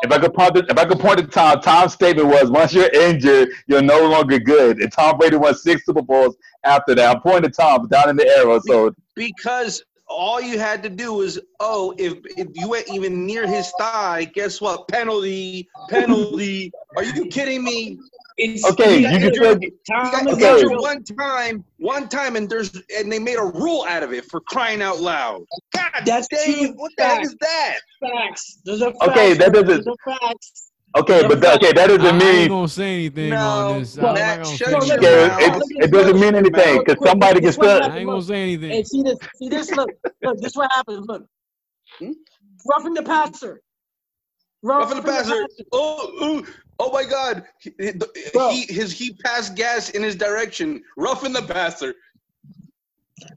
If 0.02 0.12
I 0.12 0.18
could 0.18 0.34
point 0.34 0.54
to, 0.56 0.66
if 0.68 0.78
I 0.78 0.84
could 0.84 1.00
point 1.00 1.18
to 1.20 1.26
Tom, 1.26 1.62
Tom's 1.62 1.94
statement 1.94 2.28
was 2.28 2.50
once 2.50 2.74
you're 2.74 2.90
injured, 2.90 3.48
you're 3.66 3.80
no 3.80 4.06
longer 4.10 4.38
good. 4.38 4.78
And 4.82 4.92
Tom 4.92 5.16
Brady 5.16 5.36
won 5.38 5.54
six 5.54 5.86
Super 5.86 6.02
Bowls 6.02 6.36
after 6.64 6.94
that. 6.94 7.16
I'm 7.16 7.22
pointing 7.22 7.50
to 7.50 7.56
Tom 7.56 7.88
down 7.88 8.10
in 8.10 8.16
the 8.16 8.28
arrow. 8.36 8.60
So 8.66 8.94
because 9.14 9.82
all 10.08 10.40
you 10.40 10.58
had 10.58 10.82
to 10.82 10.88
do 10.88 11.12
was, 11.14 11.38
oh, 11.60 11.94
if, 11.98 12.14
if 12.36 12.48
you 12.54 12.68
went 12.68 12.88
even 12.92 13.26
near 13.26 13.46
his 13.46 13.70
thigh, 13.78 14.30
guess 14.34 14.60
what? 14.60 14.88
Penalty, 14.88 15.68
penalty. 15.88 16.72
Are 16.96 17.04
you 17.04 17.26
kidding 17.26 17.62
me? 17.64 17.98
It's, 18.40 18.64
okay, 18.64 18.98
he 18.98 19.02
you 19.02 19.08
can 19.08 19.14
injured. 19.22 19.34
still 19.34 19.54
get, 19.56 19.72
got 19.88 20.14
Okay. 20.28 20.30
injured 20.32 20.70
injured. 20.70 20.80
one 20.80 21.02
time, 21.02 21.64
one 21.78 22.08
time, 22.08 22.36
and 22.36 22.48
there's 22.48 22.72
and 22.96 23.10
they 23.10 23.18
made 23.18 23.34
a 23.36 23.44
rule 23.44 23.84
out 23.88 24.04
of 24.04 24.12
it 24.12 24.26
for 24.30 24.40
crying 24.40 24.80
out 24.80 25.00
loud. 25.00 25.42
God 25.74 25.90
That's 26.06 26.28
dang 26.28 26.44
true 26.54 26.64
it! 26.66 26.76
What 26.76 26.92
the 26.96 27.04
heck 27.04 27.22
is 27.24 27.34
that? 27.40 27.78
Facts. 28.00 28.58
Those 28.64 28.82
are 28.82 28.92
facts. 28.92 29.08
Okay, 29.08 29.32
that 29.34 29.52
doesn't- 29.52 29.66
Those 29.84 29.86
are 29.88 30.18
facts. 30.20 30.67
Okay, 31.00 31.26
but 31.26 31.40
that, 31.40 31.56
okay, 31.56 31.72
that 31.72 31.84
I, 31.90 31.96
doesn't 31.96 32.04
I 32.04 32.08
ain't 32.10 32.18
mean 32.24 32.48
gonna 32.48 32.68
say 32.68 32.94
anything 32.94 33.32
No, 33.32 33.38
on 33.38 33.78
this. 33.80 33.96
but 33.96 34.06
I'm 34.08 34.14
that 34.14 34.38
not 34.38 34.44
gonna 34.44 34.56
shut 34.56 34.68
say 34.68 34.74
your 34.74 34.82
anything. 34.82 34.98
okay, 34.98 35.28
mouth. 35.28 35.62
it, 35.70 35.84
it 35.84 35.90
doesn't 35.92 36.20
mean 36.20 36.34
anything 36.34 36.78
because 36.84 37.04
somebody 37.04 37.40
gets 37.40 37.56
still. 37.56 37.82
I 37.82 37.98
ain't 37.98 38.06
gonna 38.06 38.22
say 38.22 38.42
anything. 38.42 38.70
Hey, 38.70 38.82
see 38.84 39.02
this? 39.02 39.18
See 39.36 39.48
this? 39.48 39.70
Look, 39.72 39.90
look. 40.22 40.38
This 40.40 40.54
what 40.56 40.70
happens. 40.72 41.06
Look, 41.06 41.26
Hmm? 42.00 42.12
roughing 42.66 42.94
the 42.94 43.02
passer. 43.02 43.60
Roughing 44.62 44.96
the 44.98 45.02
passer. 45.02 45.46
Oh, 45.72 46.12
oh, 46.20 46.46
oh 46.80 46.92
my 46.92 47.04
God! 47.04 47.44
He, 47.60 47.72
he 47.78 48.62
his 48.72 48.92
he 48.92 49.14
passed 49.24 49.54
gas 49.56 49.90
in 49.90 50.02
his 50.02 50.16
direction. 50.16 50.82
Roughing 50.96 51.32
the 51.32 51.42
passer. 51.42 51.94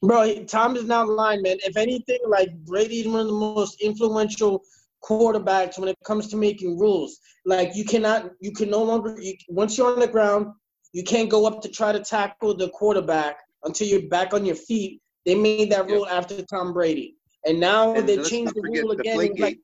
Bro, 0.03 0.23
he- 0.23 0.45
Tom 0.45 0.75
is 0.75 0.85
not 0.85 1.09
lying, 1.09 1.41
man. 1.41 1.57
If 1.63 1.77
anything, 1.77 2.19
like 2.27 2.49
Brady's 2.65 3.07
one 3.07 3.21
of 3.21 3.27
the 3.27 3.33
most 3.33 3.81
influential 3.81 4.63
quarterbacks 5.03 5.77
when 5.79 5.89
it 5.89 5.97
comes 6.03 6.27
to 6.27 6.37
making 6.37 6.77
rules. 6.77 7.19
Like 7.45 7.75
you 7.75 7.85
cannot, 7.85 8.31
you 8.39 8.51
can 8.51 8.69
no 8.69 8.83
longer. 8.83 9.15
You, 9.19 9.33
once 9.49 9.77
you're 9.77 9.91
on 9.91 9.99
the 9.99 10.07
ground, 10.07 10.47
you 10.93 11.03
can't 11.03 11.29
go 11.29 11.45
up 11.45 11.61
to 11.61 11.69
try 11.69 11.91
to 11.91 11.99
tackle 11.99 12.55
the 12.55 12.69
quarterback 12.69 13.37
until 13.63 13.87
you're 13.87 14.09
back 14.09 14.33
on 14.33 14.45
your 14.45 14.55
feet. 14.55 15.01
They 15.25 15.35
made 15.35 15.71
that 15.71 15.87
rule 15.87 16.07
after 16.07 16.41
Tom 16.43 16.73
Brady, 16.73 17.15
and 17.45 17.59
now 17.59 17.93
And 17.93 18.07
they 18.07 18.17
changed 18.23 18.55
the 18.55 18.61
rule 18.61 18.91
again. 18.91 19.17
Deflategate. 19.17 19.39
Like, 19.39 19.59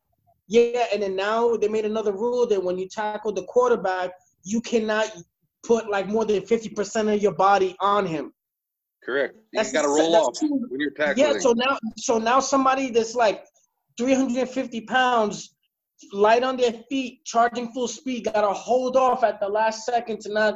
yeah, 0.47 0.85
and 0.93 1.03
then 1.03 1.15
now 1.15 1.57
they 1.57 1.67
made 1.67 1.85
another 1.85 2.13
rule 2.13 2.47
that 2.47 2.63
when 2.63 2.77
you 2.77 2.87
tackle 2.87 3.33
the 3.33 3.43
quarterback, 3.43 4.11
you 4.43 4.61
cannot 4.61 5.11
put 5.63 5.89
like 5.89 6.07
more 6.07 6.25
than 6.25 6.41
fifty 6.45 6.69
percent 6.69 7.09
of 7.09 7.21
your 7.21 7.33
body 7.33 7.75
on 7.81 8.05
him. 8.05 8.33
Correct. 9.03 9.35
You 9.51 9.63
got 9.71 9.81
to 9.83 9.87
roll 9.87 10.15
off 10.15 10.37
when 10.41 10.79
you're 10.79 10.91
tackling. 10.91 11.33
Yeah, 11.33 11.39
so 11.39 11.53
now 11.53 11.77
so 11.97 12.17
now 12.17 12.39
somebody 12.39 12.89
that's 12.89 13.15
like 13.15 13.43
350 13.97 14.81
pounds, 14.81 15.55
light 16.13 16.43
on 16.43 16.57
their 16.57 16.73
feet, 16.89 17.23
charging 17.25 17.71
full 17.73 17.87
speed, 17.87 18.25
gotta 18.31 18.53
hold 18.53 18.95
off 18.95 19.23
at 19.23 19.39
the 19.39 19.47
last 19.47 19.85
second 19.85 20.19
to 20.21 20.31
not, 20.33 20.55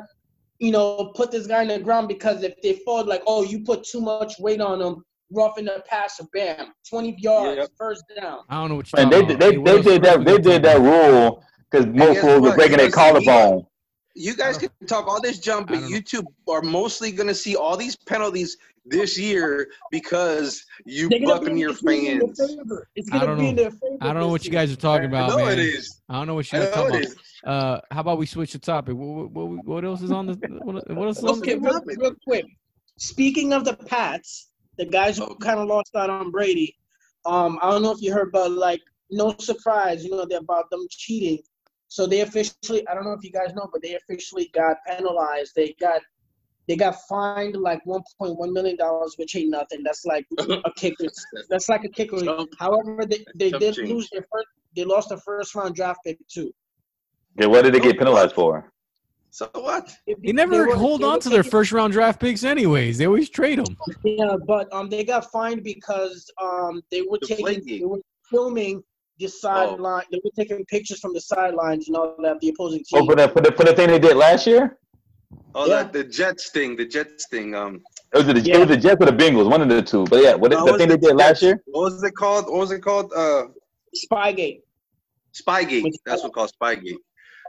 you 0.60 0.72
know, 0.72 1.12
put 1.16 1.32
this 1.32 1.48
guy 1.48 1.62
in 1.64 1.68
the 1.70 1.80
ground 1.80 2.08
because 2.08 2.44
if 2.44 2.54
they 2.62 2.74
fall, 2.86 3.04
like, 3.06 3.24
oh, 3.28 3.44
you 3.44 3.64
put 3.64 3.84
too 3.84 4.02
much 4.02 4.34
weight 4.40 4.62
on 4.62 4.80
them, 4.80 5.04
roughing 5.32 5.66
the 5.66 5.84
passer, 5.88 6.26
bam, 6.34 6.68
20 6.90 7.16
yards, 7.20 7.58
Yep. 7.58 7.70
first 7.78 8.04
down. 8.20 8.40
I 8.50 8.56
don't 8.60 8.70
know 8.70 8.76
what 8.76 8.92
you're 8.92 9.02
And 9.02 9.12
talking 9.12 9.28
they 9.28 9.34
about. 9.34 9.40
they, 9.40 9.52
Hey, 9.52 9.58
what 9.58 9.66
they 9.66 9.82
did 9.92 10.04
that 10.04 10.26
they 10.26 10.38
did 10.38 10.64
that 10.64 10.80
rule 10.80 11.44
because 11.70 11.86
most 11.88 11.98
guess 12.14 12.22
fools 12.22 12.42
were 12.42 12.54
breaking 12.56 12.78
their 12.78 12.88
You 12.88 12.92
guys- 12.92 13.24
collarbone. 13.26 13.66
You 14.16 14.36
guys 14.36 14.58
can 14.58 14.70
talk 14.88 15.08
all 15.08 15.22
this 15.22 15.40
jump, 15.40 15.68
but 15.68 15.80
don't 15.80 15.92
know. 15.92 15.98
YouTube 15.98 16.26
are 16.48 16.62
mostly 16.62 17.12
going 17.12 17.28
to 17.28 17.36
see 17.36 17.56
all 17.56 17.78
these 17.78 17.96
penalties 17.96 18.58
this 18.86 19.18
year 19.18 19.70
because 19.92 20.66
you 20.86 21.10
They're 21.10 21.20
Buccaneer 21.22 21.70
it's 21.70 21.82
gonna 21.82 21.98
be 21.98 22.08
in 22.08 22.20
their 22.20 22.28
fans. 22.36 22.56
favor. 22.56 22.90
I 23.12 23.26
don't 23.26 23.38
know. 23.38 23.72
I 24.02 24.08
don't 24.08 24.20
know 24.20 24.28
what 24.28 24.46
you 24.46 24.52
guys 24.52 24.72
are 24.72 24.76
talking 24.78 25.06
I 25.06 25.08
about, 25.08 25.30
know 25.30 25.46
man. 25.46 25.60
it 25.60 25.60
is. 25.60 26.02
I 26.10 26.14
don't 26.16 26.28
know 26.28 26.36
what 26.36 26.52
you 26.52 26.60
guys 26.60 26.68
are 26.70 26.72
talking 26.72 27.06
about. 27.06 27.16
Uh, 27.44 27.82
how 27.92 28.02
about 28.02 28.18
we 28.18 28.26
switch 28.26 28.54
the 28.54 28.60
topic? 28.60 28.96
What, 28.96 29.32
what, 29.32 29.48
what, 29.48 29.66
what 29.66 29.86
else 29.86 30.02
is 30.02 30.12
on 30.12 30.28
the? 30.28 30.34
What, 30.64 30.90
what 30.96 31.08
else 31.08 31.18
is 31.20 31.24
on 31.24 31.40
the? 31.40 31.56
real, 31.58 31.82
real 31.98 32.16
quick. 32.28 32.46
Speaking 32.98 33.54
of 33.54 33.66
the 33.66 33.76
Pats, 33.76 34.52
the 34.78 34.86
guys 34.86 35.18
who 35.18 35.36
kind 35.36 35.60
of 35.60 35.68
lost 35.68 35.96
out 35.96 36.10
on 36.10 36.32
Brady, 36.32 36.76
um, 37.26 37.60
I 37.62 37.70
don't 37.72 37.82
know 37.82 37.92
if 37.92 38.02
you 38.02 38.14
heard, 38.14 38.32
but 38.32 38.52
like, 38.52 38.82
no 39.10 39.34
surprise, 39.40 40.04
you 40.04 40.12
know, 40.12 40.26
they're 40.26 40.40
about 40.40 40.70
them 40.70 40.86
cheating. 40.90 41.40
So 41.92 42.08
they 42.08 42.22
officially, 42.22 42.88
I 42.88 42.94
don't 42.94 43.04
know 43.04 43.12
if 43.12 43.22
you 43.22 43.32
guys 43.32 43.54
know, 43.54 43.68
but 43.70 43.82
they 43.82 43.96
officially 43.96 44.50
got 44.54 44.78
penalized. 44.88 45.52
They 45.58 45.76
got, 45.78 46.00
they 46.70 46.78
got 46.78 46.96
fined 47.10 47.58
like 47.58 47.84
1.1 47.84 48.54
million 48.54 48.78
dollars, 48.78 49.16
which 49.18 49.36
ain't 49.36 49.50
nothing. 49.50 49.84
That's 49.84 50.06
like 50.06 50.26
a 50.40 50.72
kicker. 50.78 51.08
That's 51.50 51.68
like 51.68 51.84
a 51.84 51.90
kicker. 51.90 52.22
Chump- 52.22 52.50
However, 52.58 53.06
they, 53.06 53.26
they 53.36 53.52
did 53.52 53.76
change. 53.76 53.90
lose 53.90 54.10
their 54.10 54.26
first. 54.32 54.48
They 54.74 54.86
lost 54.86 55.10
the 55.10 55.18
first 55.18 55.54
round 55.54 55.76
draft 55.76 56.00
pick 56.06 56.18
too. 56.30 56.54
Yeah, 57.38 57.48
what 57.48 57.66
did 57.66 57.74
they 57.74 57.82
get 57.82 57.98
penalized 57.98 58.36
for? 58.36 58.72
So 59.32 59.50
what? 59.54 59.94
They 60.08 60.32
never 60.32 60.68
were- 60.68 60.78
hold 60.78 61.02
they 61.02 61.06
on 61.08 61.20
to 61.20 61.30
their 61.30 61.44
first 61.44 61.74
round 61.74 61.92
draft 61.92 62.22
picks, 62.22 62.46
anyways. 62.46 63.00
They 63.00 63.06
always 63.06 63.30
trade 63.30 63.60
them. 63.60 63.76
Yeah, 64.06 64.38
but 64.48 64.72
um, 64.72 64.88
they 64.90 65.04
got 65.04 65.30
fined 65.30 65.62
because 65.66 66.32
um, 66.42 66.82
they 66.90 67.02
were 67.02 67.18
taking, 67.18 67.66
they 67.66 67.84
were 67.84 68.00
filming 68.30 68.82
the 69.22 69.30
sideline. 69.30 70.04
They 70.12 70.20
were 70.24 70.32
taking 70.36 70.64
pictures 70.66 71.00
from 71.00 71.14
the 71.14 71.22
sidelines 71.22 71.88
and 71.88 71.96
all 71.98 72.16
that. 72.24 72.40
The 72.42 72.50
opposing 72.50 72.84
Oh, 72.94 73.00
team. 73.00 73.06
for 73.08 73.16
the 73.16 73.28
for 73.30 73.42
the 73.42 73.52
for 73.54 73.64
the 73.64 73.74
thing 73.74 73.88
they 73.90 74.00
did 74.00 74.16
last 74.18 74.46
year. 74.48 74.78
Oh, 75.56 75.66
Yeah. 75.68 75.84
that 75.84 75.94
the 75.94 76.04
Jets 76.04 76.50
thing. 76.50 76.76
The 76.76 76.86
Jets 76.86 77.28
thing. 77.30 77.56
Um, 77.56 77.82
It 78.14 78.18
was 78.18 78.26
the 78.28 78.40
Yeah. 78.42 78.56
it 78.58 78.60
was 78.60 78.68
the 78.70 78.78
Jets 78.78 79.02
or 79.02 79.06
the 79.06 79.14
Bengals, 79.24 79.50
one 79.50 79.62
of 79.62 79.70
the 79.70 79.82
two. 79.82 80.04
But 80.06 80.22
yeah, 80.24 80.34
what 80.36 80.52
no, 80.52 80.58
the 80.64 80.68
it 80.68 80.72
was 80.72 80.80
thing 80.80 80.90
they 80.90 80.96
the 80.96 81.08
did 81.08 81.16
last 81.16 81.42
year. 81.42 81.62
What 81.68 81.84
was 81.94 82.04
it 82.04 82.16
called? 82.16 82.46
What 82.46 82.60
was 82.60 82.72
it 82.72 82.82
called? 82.82 83.12
Uh, 83.16 83.44
Spygate. 84.06 84.62
Spygate. 85.34 85.92
That's 86.06 86.24
what 86.24 86.34
called 86.34 86.52
Spygate. 86.62 86.98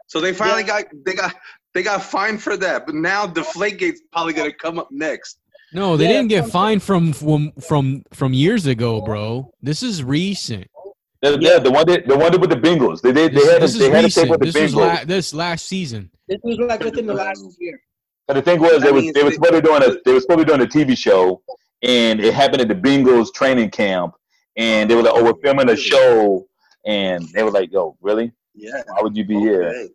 So 0.07 0.21
they 0.21 0.33
finally 0.33 0.63
got 0.63 0.85
they 1.07 1.15
got 1.15 1.35
they 1.75 1.83
got 1.83 2.03
fined 2.03 2.43
for 2.43 2.57
that, 2.59 2.87
but 2.87 2.95
now 2.95 3.27
Deflategate's 3.27 4.03
probably 4.13 4.35
gonna 4.35 4.53
come 4.53 4.79
up 4.79 4.89
next. 4.91 5.39
No, 5.75 5.97
they 5.97 6.05
Yeah, 6.05 6.13
didn't 6.13 6.29
get 6.29 6.49
fined 6.49 6.83
from 6.83 7.13
from 7.13 7.53
from 7.61 8.05
from 8.13 8.35
years 8.35 8.67
ago, 8.67 9.01
bro. 9.01 9.51
This 9.63 9.83
is 9.83 10.05
recent. 10.05 10.67
The, 11.23 11.39
yeah, 11.41 11.59
the 11.61 11.71
one 11.71 11.87
that 11.87 12.07
the 12.09 12.17
one 12.19 12.33
that 12.33 12.41
with 12.41 12.51
the 12.51 12.57
Bengals. 12.57 13.01
They 13.01 13.13
did 13.13 13.33
they 13.33 13.37
This, 13.37 13.49
had 13.49 13.55
to, 13.55 13.61
this 13.61 13.79
they 13.79 13.91
had 13.91 14.05
to 14.05 14.11
take 14.11 14.25
recent. 14.25 14.31
with 14.31 14.41
the 14.41 14.47
This 14.47 14.55
was 14.63 14.75
Bengals. 14.75 14.99
la- 14.99 15.05
this 15.05 15.33
last 15.35 15.67
season. 15.67 16.11
This 16.29 16.39
was 16.43 16.59
like 16.59 16.81
within 16.83 17.07
the 17.07 17.15
last 17.15 17.45
year. 17.61 17.81
But 18.27 18.35
the 18.35 18.43
thing 18.43 18.61
was, 18.61 18.73
That 18.73 18.81
they 18.83 18.93
was 18.93 19.03
means 19.05 19.15
they 19.15 19.23
was 19.23 19.31
they- 19.33 19.35
supposed 19.37 19.53
to 19.55 19.63
be 19.63 19.69
doing 19.69 19.83
a 19.83 20.03
they 20.05 20.13
was 20.13 20.23
supposed 20.25 20.41
to 20.41 20.45
be 20.45 20.51
doing 20.51 20.61
a 20.63 20.67
TV 20.67 20.99
show, 20.99 21.43
and 21.83 22.21
it 22.21 22.35
happened 22.35 22.61
at 22.63 22.69
the 22.69 22.75
Bengals 22.75 23.33
training 23.33 23.71
camp, 23.71 24.15
and 24.57 24.91
they 24.91 24.95
were 24.97 25.03
like, 25.03 25.13
"Oh, 25.15 25.23
we're 25.25 25.41
filming 25.43 25.69
a 25.71 25.77
show," 25.77 26.47
and 26.87 27.23
they 27.35 27.43
were 27.45 27.51
like, 27.53 27.73
"Yo, 27.73 27.97
really? 28.01 28.33
Yeah. 28.55 28.83
Why 28.89 29.03
would 29.03 29.17
you 29.17 29.25
be 29.25 29.39
here?" 29.39 29.89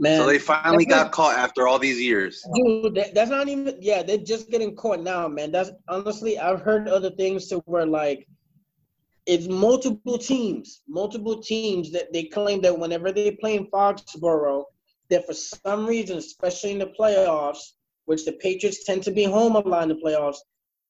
Man, 0.00 0.20
So 0.20 0.26
they 0.26 0.38
finally 0.38 0.84
That's 0.84 1.04
got 1.04 1.12
caught 1.12 1.36
after 1.36 1.66
all 1.66 1.78
these 1.80 2.00
years. 2.00 2.40
dude, 2.54 2.94
that, 2.94 3.14
that's 3.14 3.30
not 3.30 3.48
even. 3.48 3.76
Yeah, 3.80 4.02
they're 4.04 4.18
just 4.18 4.48
getting 4.50 4.74
caught 4.76 5.00
now, 5.00 5.26
man. 5.28 5.50
That's 5.52 5.70
honestly, 5.88 6.38
I've 6.38 6.60
heard 6.60 6.88
other 6.88 7.10
things 7.10 7.46
to 7.48 7.58
where 7.66 7.84
like, 7.86 8.28
it's 9.28 9.46
multiple 9.46 10.16
teams, 10.16 10.80
multiple 10.88 11.38
teams 11.42 11.92
that 11.92 12.10
they 12.14 12.24
claim 12.24 12.62
that 12.62 12.78
whenever 12.78 13.12
they 13.12 13.30
play 13.32 13.56
in 13.56 13.66
Foxborough, 13.66 14.64
that 15.10 15.26
for 15.26 15.34
some 15.34 15.86
reason, 15.86 16.16
especially 16.16 16.72
in 16.72 16.78
the 16.78 16.92
playoffs, 16.98 17.60
which 18.06 18.24
the 18.24 18.32
Patriots 18.32 18.84
tend 18.84 19.02
to 19.02 19.10
be 19.10 19.24
home 19.24 19.54
a 19.54 19.58
lot 19.60 19.82
in 19.82 19.90
the 19.90 19.96
playoffs, 19.96 20.38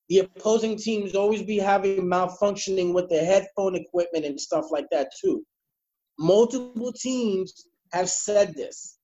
the 0.08 0.20
opposing 0.20 0.76
teams 0.78 1.16
always 1.16 1.42
be 1.42 1.58
having 1.58 2.02
malfunctioning 2.04 2.94
with 2.94 3.10
their 3.10 3.24
headphone 3.24 3.74
equipment 3.74 4.24
and 4.24 4.40
stuff 4.40 4.66
like 4.70 4.86
that 4.92 5.10
too. 5.20 5.44
Multiple 6.20 6.92
teams 6.92 7.66
have 7.92 8.08
said 8.08 8.54
this. 8.54 8.98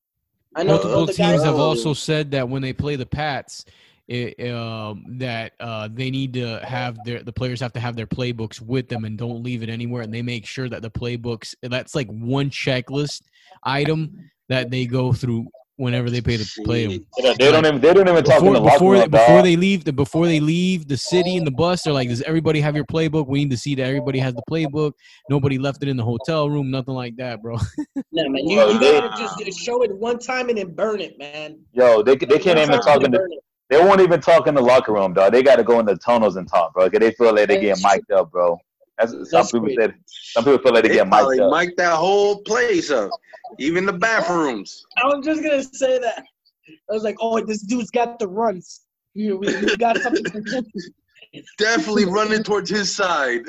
I 0.55 0.63
know 0.63 0.75
Multiple 0.75 1.07
the 1.07 1.13
teams 1.13 1.43
have 1.43 1.57
also 1.57 1.93
said 1.93 2.31
that 2.31 2.49
when 2.49 2.63
they 2.63 2.73
play 2.73 2.95
the 2.95 3.05
Pats, 3.05 3.65
it, 4.09 4.53
um, 4.53 5.05
that 5.19 5.53
uh, 5.61 5.89
they 5.91 6.11
need 6.11 6.35
to 6.35 6.59
have 6.65 7.03
their 7.05 7.23
the 7.23 7.33
players 7.33 7.61
have 7.61 7.73
to 7.73 7.81
have 7.81 7.97
their 7.97 8.07
playbooks 8.07 8.61
with 8.61 8.89
them 8.89 9.05
and 9.05 9.17
don't 9.17 9.43
leave 9.43 9.63
it 9.63 9.69
anywhere. 9.69 10.03
And 10.03 10.13
they 10.13 10.23
make 10.23 10.47
sure 10.47 10.69
that 10.69 10.83
the 10.83 10.91
playbooks 10.91 11.55
that's 11.63 11.95
like 11.95 12.09
one 12.09 12.51
checklist 12.51 13.23
item 13.63 14.31
that 14.49 14.71
they 14.71 14.87
go 14.87 15.13
through 15.13 15.47
whenever 15.77 16.09
they 16.09 16.21
pay 16.21 16.37
to 16.37 16.63
play 16.65 16.87
them. 16.87 17.07
They 17.17 17.23
don't, 17.23 17.39
they 17.39 17.51
don't 17.51 17.67
even 17.67 17.81
they 17.81 17.95
don't 17.95 18.09
even 18.09 18.25
talk 18.25 18.43
in 18.43 18.53
Before, 18.53 18.55
the 18.55 18.71
before, 18.71 18.99
they, 18.99 19.07
before 19.09 19.43
they 19.43 19.57
leave 19.57 19.85
the 19.85 19.93
before 19.93 20.27
they 20.27 20.41
leave 20.41 20.87
the 20.87 20.97
city 20.97 21.37
in 21.37 21.45
the 21.45 21.51
bus, 21.51 21.83
they're 21.83 21.93
like, 21.93 22.09
"Does 22.09 22.23
everybody 22.23 22.61
have 22.61 22.77
your 22.77 22.85
playbook? 22.85 23.27
We 23.27 23.39
need 23.41 23.51
to 23.51 23.57
see 23.57 23.75
that 23.77 23.85
everybody 23.85 24.19
has 24.19 24.35
the 24.35 24.43
playbook. 24.51 24.93
Nobody 25.31 25.59
left 25.59 25.83
it 25.83 25.89
in 25.89 25.97
the 25.97 26.05
hotel 26.05 26.49
room. 26.51 26.71
Nothing 26.71 26.95
like 26.95 27.17
that, 27.17 27.43
bro." 27.43 27.57
no, 28.13 28.29
man, 28.29 28.47
you, 28.47 28.61
you 28.61 28.81
gotta 28.81 29.45
just 29.45 29.59
show 29.59 29.83
it 29.83 29.97
one 29.97 30.19
time 30.19 30.49
and 30.51 30.59
then 30.59 30.75
burn 30.75 31.01
it, 31.01 31.19
man. 31.19 31.59
Yo, 31.73 32.03
they 32.03 32.17
they 32.17 32.39
can't 32.39 32.59
even 32.59 32.81
talk 32.81 32.97
and 32.97 33.07
in 33.07 33.11
the 33.13 33.25
it. 33.25 33.45
They 33.71 33.79
won't 33.79 34.01
even 34.01 34.21
talk 34.21 34.47
in 34.47 34.55
the 34.55 34.61
locker 34.63 34.93
room, 34.93 35.15
dog. 35.15 35.33
They 35.33 35.43
got 35.43 35.57
to 35.57 35.65
go 35.65 35.81
in 35.81 35.87
the 35.87 35.97
tunnels 35.97 36.37
and 36.37 36.49
talk, 36.49 36.75
bro. 36.75 36.89
Cause 36.91 37.01
they 37.01 37.13
feel 37.13 37.35
like 37.35 37.49
they 37.49 37.61
get 37.61 37.79
That's 37.81 37.95
mic'd 37.95 38.13
up, 38.13 38.31
bro. 38.31 38.59
That's, 38.99 39.13
some 39.31 39.47
people 39.47 39.61
great. 39.63 39.79
said. 39.81 39.95
Some 40.07 40.45
people 40.45 40.59
feel 40.59 40.73
like 40.75 40.83
they, 40.85 40.91
They 40.91 40.95
get 40.97 41.09
probably 41.09 41.39
mic'd 41.39 41.43
up. 41.47 41.53
mic'd 41.61 41.77
that 41.79 41.95
whole 41.97 42.43
place 42.43 42.91
up, 42.91 43.11
even 43.59 43.87
the 43.87 43.93
bathrooms. 43.93 44.85
I 45.03 45.07
was 45.07 45.25
just 45.25 45.43
gonna 45.43 45.63
say 45.63 45.99
that. 45.99 46.25
I 46.91 46.95
was 46.95 47.03
like, 47.03 47.17
oh, 47.21 47.41
this 47.45 47.63
dude's 47.63 47.91
got 47.91 48.19
the 48.19 48.29
runs. 48.29 48.83
We, 49.15 49.33
we, 49.33 49.47
we 49.61 49.77
got 49.77 49.99
something. 49.99 50.25
Definitely 51.59 52.05
running 52.11 52.43
towards 52.43 52.71
his 52.71 52.95
side. 52.95 53.43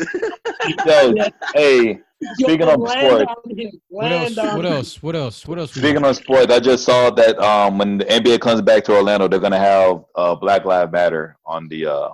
Yo, 0.85 1.13
hey, 1.53 1.87
Yo, 1.87 1.99
Speaking 2.39 2.67
of 2.67 2.89
sport. 2.89 3.27
on 3.27 3.57
him. 3.57 3.71
What 3.89 4.11
else? 4.11 4.35
What 4.35 4.65
else? 4.65 5.03
What 5.03 5.15
else? 5.15 5.47
What 5.47 5.59
else? 5.59 5.71
speaking 5.71 6.01
got? 6.01 6.09
of 6.09 6.15
sports, 6.15 6.51
I 6.53 6.59
just 6.59 6.83
saw 6.83 7.09
that 7.11 7.37
um, 7.39 7.77
when 7.77 7.97
the 7.99 8.05
NBA 8.05 8.39
comes 8.41 8.61
back 8.61 8.83
to 8.85 8.93
Orlando, 8.95 9.27
they're 9.27 9.39
gonna 9.39 9.59
have 9.59 10.03
uh, 10.15 10.35
Black 10.35 10.65
Lives 10.65 10.91
Matter 10.91 11.37
on 11.45 11.67
the 11.67 11.85
uh, 11.87 12.09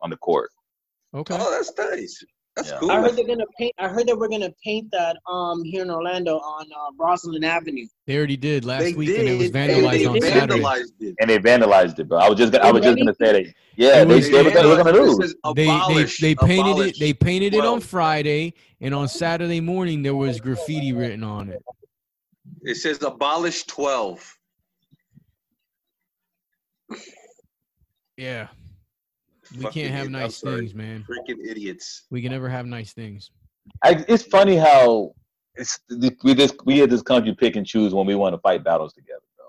on 0.00 0.10
the 0.10 0.16
court. 0.16 0.50
okay. 1.14 1.36
Oh, 1.38 1.50
that's 1.50 1.72
nice. 1.78 2.24
That's 2.56 2.68
Yeah. 2.68 2.78
cool. 2.78 2.90
I 2.90 3.00
heard 3.00 3.16
they're 3.16 3.26
gonna 3.26 3.46
paint. 3.58 3.72
I 3.78 3.88
heard 3.88 4.06
that 4.08 4.18
we're 4.18 4.28
gonna 4.28 4.52
paint 4.62 4.90
that 4.92 5.16
um 5.26 5.64
here 5.64 5.82
in 5.82 5.90
Orlando 5.90 6.36
on 6.36 6.66
uh, 6.66 6.90
Roslyn 6.98 7.44
Avenue. 7.44 7.86
They 8.06 8.16
already 8.16 8.36
did 8.36 8.64
last 8.64 8.80
they 8.84 8.92
week, 8.94 9.08
did. 9.08 9.20
and 9.20 9.28
it 9.28 9.38
was 9.38 9.50
vandalized 9.50 9.98
they 9.98 10.06
on 10.06 10.20
Saturday. 10.20 10.64
it. 11.00 11.14
And 11.20 11.30
they 11.30 11.38
vandalized 11.38 11.98
it, 11.98 12.08
bro. 12.08 12.18
I 12.18 12.28
was 12.28 12.38
just 12.38 12.52
gonna, 12.52 12.64
I 12.64 12.70
was 12.72 12.82
just 12.82 12.98
gonna 12.98 13.14
say 13.14 13.32
that. 13.44 13.54
Yeah, 13.76 14.02
It 14.02 14.08
they, 14.08 14.20
they, 14.20 14.42
were 14.42 14.50
gonna, 14.50 14.62
they 14.62 14.66
were 14.66 14.76
gonna 14.76 14.90
vandalized 14.90 14.94
it. 14.94 14.96
It 14.96 15.02
lose. 15.02 15.16
says 15.16 15.34
They 15.54 15.66
they 16.20 16.34
they 16.34 16.46
painted 16.46 16.70
abolish. 16.72 16.90
it. 16.90 17.00
They 17.00 17.12
painted 17.14 17.54
it 17.54 17.64
on 17.64 17.80
Friday, 17.80 18.54
and 18.80 18.94
on 18.94 19.08
Saturday 19.08 19.60
morning 19.60 20.02
there 20.02 20.14
was 20.14 20.40
graffiti 20.40 20.92
written 20.92 21.24
on 21.24 21.48
it. 21.48 21.62
It 22.62 22.74
says 22.76 23.02
abolish 23.02 23.64
12. 23.64 24.38
Yeah, 28.18 28.48
we 29.58 29.66
can't 29.66 29.92
have 29.92 30.10
nice 30.10 30.36
sorry. 30.36 30.60
things, 30.60 30.74
man. 30.74 31.04
Freaking 31.08 31.44
idiots. 31.44 32.04
We 32.10 32.22
can 32.22 32.32
never 32.32 32.48
have 32.48 32.66
nice 32.66 32.92
things. 32.92 33.30
I, 33.84 34.04
it's 34.08 34.24
funny 34.24 34.56
how 34.56 35.14
it's 35.54 35.78
we 36.22 36.34
just 36.34 36.54
we 36.64 36.82
at 36.82 36.90
this 36.90 37.02
country 37.02 37.34
pick 37.34 37.56
and 37.56 37.66
choose 37.66 37.94
when 37.94 38.06
we 38.06 38.14
want 38.14 38.34
to 38.34 38.38
fight 38.38 38.64
battles 38.64 38.92
together, 38.92 39.20
bro. 39.36 39.46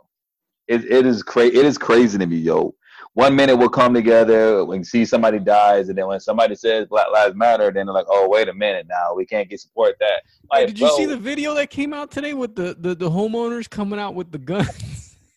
It 0.67 0.85
it 0.85 1.05
is 1.05 1.23
crazy. 1.23 1.57
It 1.57 1.65
is 1.65 1.77
crazy 1.77 2.17
to 2.17 2.25
me, 2.25 2.37
yo. 2.37 2.75
one 3.13 3.35
minute 3.35 3.55
we'll 3.55 3.69
come 3.69 3.93
together 3.93 4.61
and 4.61 4.85
see 4.85 5.05
somebody 5.05 5.39
dies, 5.39 5.89
and 5.89 5.97
then 5.97 6.07
when 6.07 6.19
somebody 6.19 6.55
says 6.55 6.87
Black 6.87 7.07
Lives 7.11 7.35
Matter, 7.35 7.71
then 7.71 7.85
they're 7.85 7.93
like, 7.93 8.07
oh 8.09 8.27
wait 8.29 8.49
a 8.49 8.53
minute 8.53 8.85
now, 8.89 9.13
we 9.15 9.25
can't 9.25 9.49
get 9.49 9.59
support 9.59 9.95
that. 9.99 10.23
Like, 10.51 10.67
did 10.67 10.79
you 10.79 10.89
see 10.95 11.05
the 11.05 11.17
video 11.17 11.53
that 11.55 11.69
came 11.69 11.93
out 11.93 12.11
today 12.11 12.33
with 12.33 12.55
the 12.55 12.75
the, 12.79 12.95
the 12.95 13.09
homeowners 13.09 13.69
coming 13.69 13.99
out 13.99 14.15
with 14.15 14.31
the 14.31 14.39
guns? 14.39 14.69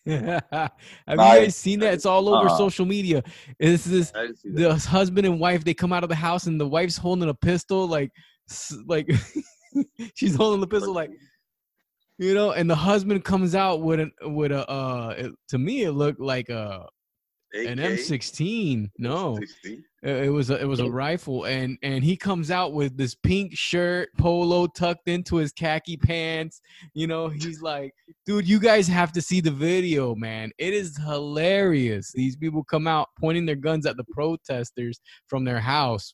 Have 0.51 0.71
you 1.07 1.15
guys 1.17 1.55
seen 1.55 1.79
that? 1.81 1.93
It's 1.93 2.05
all 2.05 2.29
over 2.29 2.47
Uh-uh. 2.47 2.57
social 2.57 2.85
media. 2.85 3.23
This 3.59 4.11
I 4.15 4.21
didn't 4.21 4.37
see 4.37 4.49
that. 4.49 4.61
the 4.61 4.75
husband 4.75 5.25
and 5.27 5.39
wife. 5.39 5.63
They 5.63 5.73
come 5.73 5.91
out 5.93 6.03
of 6.03 6.09
the 6.09 6.15
house 6.15 6.47
and 6.47 6.59
the 6.59 6.67
wife's 6.67 6.97
holding 6.97 7.29
a 7.29 7.33
pistol, 7.33 7.87
like 7.87 8.11
like 8.85 9.09
she's 10.15 10.35
holding 10.35 10.61
the 10.61 10.67
pistol, 10.67 10.93
like 10.93 11.11
you 12.17 12.33
know. 12.33 12.51
And 12.51 12.69
the 12.69 12.75
husband 12.75 13.23
comes 13.23 13.55
out 13.55 13.81
with 13.81 13.99
an 13.99 14.11
with 14.21 14.51
a 14.51 14.69
uh. 14.69 15.15
It, 15.17 15.31
to 15.49 15.57
me, 15.57 15.83
it 15.83 15.91
looked 15.91 16.19
like 16.21 16.49
a 16.49 16.87
an 17.53 17.77
M16. 17.77 18.89
No, 18.97 19.37
16? 19.37 19.83
it 20.03 20.09
uh, 20.09 20.23
it 20.23 20.29
was 20.29 20.49
a, 20.49 20.61
it 20.61 20.65
was 20.65 20.79
a 20.79 20.89
rifle, 20.89 21.45
and 21.45 21.77
and 21.81 22.03
he 22.03 22.15
comes 22.15 22.51
out 22.51 22.73
with 22.73 22.97
this 22.97 23.15
pink 23.15 23.55
shirt, 23.55 24.09
polo 24.17 24.67
tucked 24.67 25.07
into 25.07 25.37
his 25.37 25.51
khaki 25.51 25.97
pants. 25.97 26.61
You 26.93 27.07
know, 27.07 27.29
he's 27.29 27.61
like, 27.61 27.93
dude, 28.25 28.47
you 28.47 28.59
guys 28.59 28.87
have 28.87 29.11
to 29.13 29.21
see 29.21 29.41
the 29.41 29.51
video, 29.51 30.15
man. 30.15 30.51
It 30.57 30.73
is 30.73 30.97
hilarious. 30.97 32.11
These 32.13 32.35
people 32.35 32.63
come 32.63 32.87
out 32.87 33.09
pointing 33.19 33.45
their 33.45 33.55
guns 33.55 33.85
at 33.85 33.97
the 33.97 34.05
protesters 34.11 34.99
from 35.27 35.43
their 35.43 35.59
house. 35.59 36.13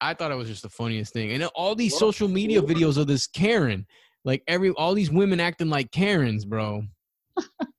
I 0.00 0.14
thought 0.14 0.30
it 0.30 0.36
was 0.36 0.48
just 0.48 0.62
the 0.62 0.70
funniest 0.70 1.12
thing, 1.12 1.32
and 1.32 1.44
all 1.54 1.74
these 1.74 1.92
Well, 1.92 2.00
social 2.00 2.28
media 2.28 2.62
videos 2.62 2.96
of 2.96 3.06
this 3.06 3.26
Karen, 3.26 3.86
like 4.24 4.42
every 4.46 4.70
all 4.70 4.94
these 4.94 5.10
women 5.10 5.40
acting 5.40 5.68
like 5.68 5.90
Karens, 5.90 6.44
bro. 6.44 6.84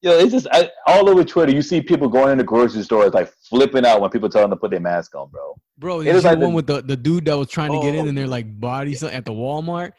Yo, 0.00 0.12
it's 0.12 0.30
just 0.30 0.46
I, 0.52 0.70
all 0.86 1.08
over 1.08 1.24
Twitter. 1.24 1.52
You 1.52 1.62
see 1.62 1.80
people 1.80 2.08
going 2.08 2.30
into 2.30 2.44
grocery 2.44 2.82
stores 2.84 3.14
like 3.14 3.32
flipping 3.48 3.84
out 3.84 4.00
when 4.00 4.10
people 4.10 4.28
tell 4.28 4.42
them 4.42 4.50
to 4.50 4.56
put 4.56 4.70
their 4.70 4.78
mask 4.80 5.14
on, 5.16 5.28
bro. 5.28 5.56
Bro, 5.76 6.00
It 6.00 6.06
you 6.06 6.10
is 6.12 6.22
see 6.22 6.28
like 6.28 6.38
the 6.38 6.44
one 6.44 6.54
with 6.54 6.66
the, 6.68 6.82
the 6.82 6.96
dude 6.96 7.24
that 7.24 7.36
was 7.36 7.48
trying 7.48 7.72
to 7.72 7.80
get 7.80 7.94
in 7.94 8.04
Oh. 8.04 8.08
and 8.08 8.16
they're 8.16 8.26
oh. 8.26 8.28
like 8.28 8.60
body 8.60 8.94
something 8.94 9.16
at 9.16 9.24
the 9.24 9.32
Walmart. 9.32 9.92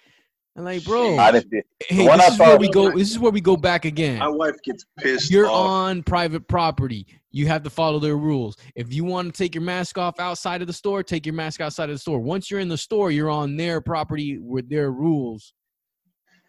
And 0.56 0.66
like, 0.66 0.84
bro, 0.84 1.18
I 1.18 1.32
didn't 1.32 1.54
hey, 1.88 2.06
this 2.06 2.20
I 2.22 2.28
is 2.34 2.40
where 2.40 2.58
we 2.58 2.70
go. 2.70 2.92
This 2.92 3.12
is 3.12 3.20
where 3.20 3.32
we 3.32 3.40
go 3.40 3.56
back 3.56 3.86
again. 3.86 4.20
My 4.20 4.28
wife 4.28 4.56
gets 4.64 4.86
pissed 4.98 5.32
You're 5.32 5.48
off. 5.48 5.68
on 5.68 6.04
private 6.04 6.48
property. 6.48 7.06
You 7.32 7.48
have 7.48 7.64
to 7.64 7.70
follow 7.70 8.00
their 8.00 8.18
rules. 8.18 8.58
If 8.76 8.92
you 8.92 9.04
want 9.04 9.34
to 9.34 9.38
take 9.38 9.54
your 9.54 9.64
mask 9.64 9.98
off 9.98 10.20
outside 10.20 10.62
of 10.62 10.68
the 10.68 10.74
store, 10.74 11.04
take 11.04 11.26
your 11.26 11.36
mask 11.36 11.62
outside 11.62 11.90
of 11.90 11.96
the 11.96 12.00
store. 12.00 12.20
Once 12.20 12.50
you're 12.50 12.60
in 12.60 12.68
the 12.68 12.78
store, 12.78 13.12
you're 13.12 13.30
on 13.30 13.56
their 13.56 13.80
property 13.80 14.40
with 14.40 14.70
their 14.70 14.92
rules. 14.92 15.54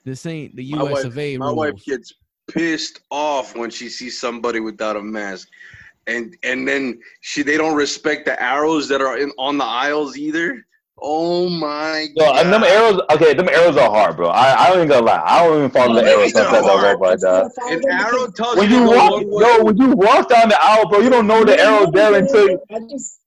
This 0.04 0.25
ain't 0.25 0.57
the 0.57 0.64
U.S. 0.64 0.92
wife- 0.92 1.04
of 1.04 1.19
A. 1.19 1.37
My 1.37 1.47
rules. 1.47 1.57
wife 1.57 1.85
gets 1.85 2.12
pissed 2.52 3.00
off 3.11 3.57
when 3.57 3.71
she 3.71 3.88
sees 3.88 4.21
somebody 4.21 4.61
without 4.61 4.97
a 4.97 5.02
mask, 5.02 5.49
and 6.07 6.37
and 6.42 6.66
then 6.66 7.00
she 7.21 7.42
they 7.42 7.57
don't 7.57 7.76
respect 7.76 8.25
the 8.26 8.40
arrows 8.42 8.88
that 8.88 9.00
are 9.00 9.19
in 9.19 9.30
on 9.38 9.59
the 9.59 9.64
aisles 9.64 10.16
either. 10.16 10.64
Oh 11.02 11.49
my 11.49 12.09
Yo, 12.14 12.25
god! 12.26 12.45
and 12.45 12.52
them 12.52 12.62
arrows. 12.62 13.00
Okay, 13.11 13.33
them 13.33 13.49
arrows 13.49 13.76
are 13.76 13.88
hard, 13.90 14.16
bro. 14.16 14.28
I, 14.28 14.54
I 14.64 14.66
don't 14.69 14.76
even 14.78 14.88
gonna 14.88 15.07
lie. 15.07 15.23
I 15.25 15.45
don't 15.45 15.59
even 15.59 15.71
follow 15.71 15.92
oh, 15.92 16.02
the 16.02 16.11
arrows 16.11 16.33
they're 16.33 16.45
sometimes 16.45 16.66
I 16.66 16.71
hard. 16.71 17.00
walk 17.00 17.09
like 17.09 17.21
that. 17.21 17.50
An 17.71 17.83
arrow 17.90 18.31
tells 18.31 18.57
When 18.59 18.70
you 18.70 18.81
you 18.81 18.90
walk, 18.90 19.12
one 19.25 19.42
yo, 19.42 19.64
when 19.64 19.77
you 19.79 19.88
walk 19.96 20.29
down 20.29 20.51
the 20.51 20.59
aisle, 20.62 20.88
bro, 20.88 21.01
you 21.01 21.09
don't 21.09 21.27
know 21.27 21.42
the 21.44 21.59
arrow 21.59 21.90
there 21.90 22.14
until 22.14 22.51
you, 22.51 22.61
I 22.70 22.81
just 22.90 23.20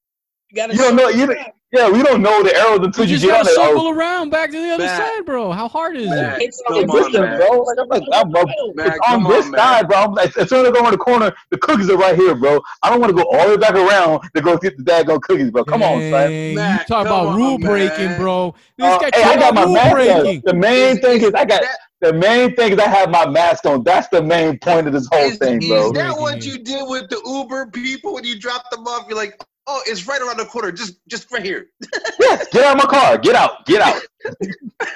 gotta 0.55 0.73
you 0.73 0.79
don't 0.81 0.95
know. 0.95 1.09
show 1.09 1.17
You, 1.17 1.27
that. 1.27 1.55
Yeah, 1.73 1.89
we 1.89 2.03
don't 2.03 2.21
know 2.21 2.43
the 2.43 2.55
arrows 2.55 2.79
until 2.85 3.03
you 3.05 3.13
you 3.13 3.17
just 3.17 3.25
get 3.25 3.31
on 3.39 3.43
gotta 3.45 3.55
the. 3.55 3.65
circle 3.65 3.87
Oh, 3.87 3.93
around 3.93 4.29
back 4.29 4.51
to 4.51 4.59
the 4.61 4.69
other 4.75 4.83
Matt. 4.85 4.97
side, 5.15 5.25
bro. 5.25 5.51
How 5.51 5.67
hard 5.67 5.97
is 5.97 6.07
Matt, 6.07 6.39
it? 6.41 6.45
It's 6.45 6.61
come 6.67 6.77
on, 6.77 6.89
on, 6.89 6.95
listen, 7.03 7.21
man. 7.21 7.37
bro. 7.39 7.59
Like 7.61 7.77
I'm 7.81 7.87
like, 7.89 8.03
I'm, 8.13 8.29
bro, 8.31 8.43
Matt, 8.75 8.87
it's 8.87 8.99
on 9.07 9.23
come 9.23 9.23
this 9.31 9.45
on, 9.45 9.51
man. 9.51 9.59
side, 9.59 9.87
bro. 9.87 9.97
I'm 9.97 10.13
like, 10.13 10.37
as 10.37 10.49
soon 10.49 10.61
as 10.65 10.67
I 10.67 10.71
go 10.71 10.81
around 10.81 10.91
the 10.91 10.97
corner, 10.99 11.33
the 11.49 11.57
cookies 11.57 11.89
are 11.89 11.97
right 11.97 12.15
here, 12.15 12.35
bro. 12.35 12.61
I 12.83 12.89
don't 12.91 12.99
want 13.01 13.15
to 13.17 13.23
go 13.23 13.27
all 13.31 13.43
the 13.45 13.49
way 13.51 13.57
back 13.57 13.73
around 13.73 14.21
to 14.35 14.41
go 14.41 14.55
get 14.57 14.77
the 14.77 14.83
daggone 14.83 15.21
cookies, 15.21 15.49
bro. 15.51 15.63
Come 15.65 15.81
on, 15.81 15.99
son. 15.99 16.11
Dang, 16.11 16.49
you 16.51 16.55
Matt, 16.55 16.87
talk 16.87 17.05
about 17.07 17.25
on, 17.27 17.35
rule 17.35 17.57
man. 17.57 17.69
breaking, 17.71 18.17
bro. 18.17 18.53
This 18.77 18.87
Uh, 18.87 18.97
guy 18.99 19.09
hey, 19.15 19.23
I 19.23 19.35
got 19.37 19.53
my 19.55 19.63
rule 19.63 19.73
mask 19.73 19.87
on. 19.87 19.93
breaking. 19.93 20.41
The 20.45 20.53
main 20.53 20.95
Is- 20.97 20.99
thing 20.99 21.21
is 21.23 21.31
I 21.33 21.45
got 21.45 21.61
that- 21.61 21.77
the 22.01 22.13
main 22.13 22.53
thing 22.55 22.73
is 22.73 22.79
I 22.79 22.87
have 22.89 23.09
my 23.09 23.25
mask 23.27 23.65
on. 23.65 23.81
That's 23.83 24.09
the 24.09 24.21
main 24.21 24.59
point 24.59 24.87
of 24.87 24.93
this 24.93 25.07
whole 25.11 25.21
Is, 25.23 25.37
thing, 25.37 25.59
bro. 25.59 25.85
is 25.87 25.91
that 25.93 26.19
what 26.19 26.45
you 26.45 26.57
did 26.59 26.83
with 26.87 27.09
the 27.09 27.21
Uber 27.25 27.67
people 27.67 28.13
when 28.13 28.25
you 28.25 28.37
dropped 28.37 28.71
them 28.71 28.85
off? 28.85 29.05
You're 29.07 29.17
like, 29.17 29.41
oh, 29.67 29.81
it's 29.85 30.07
right 30.07 30.21
around 30.21 30.37
the 30.37 30.45
corner, 30.45 30.71
just 30.71 30.99
just 31.07 31.31
right 31.31 31.43
here. 31.43 31.67
Yes, 32.19 32.47
get 32.49 32.63
out 32.63 32.77
of 32.77 32.83
my 32.83 32.89
car. 32.89 33.17
Get 33.17 33.35
out. 33.35 33.65
Get 33.65 33.81
out. 33.81 34.01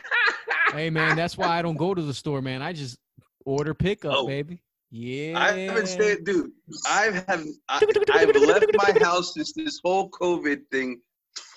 Hey 0.74 0.90
man, 0.90 1.16
that's 1.16 1.38
why 1.38 1.48
I 1.48 1.62
don't 1.62 1.78
go 1.78 1.94
to 1.94 2.02
the 2.02 2.14
store, 2.14 2.42
man. 2.42 2.62
I 2.62 2.74
just 2.74 3.00
order 3.46 3.74
pickup, 3.74 4.14
Oh. 4.16 4.28
baby. 4.28 4.60
Yeah. 4.92 5.40
I 5.40 5.52
haven't 5.54 5.88
stayed, 5.88 6.24
dude. 6.24 6.52
I 6.88 7.04
have 7.06 7.26
I, 7.70 7.82
I've 8.14 8.36
left 8.36 8.66
my 8.74 8.94
house 9.02 9.34
since 9.34 9.54
this 9.54 9.80
whole 9.84 10.10
COVID 10.12 10.62
thing 10.72 11.02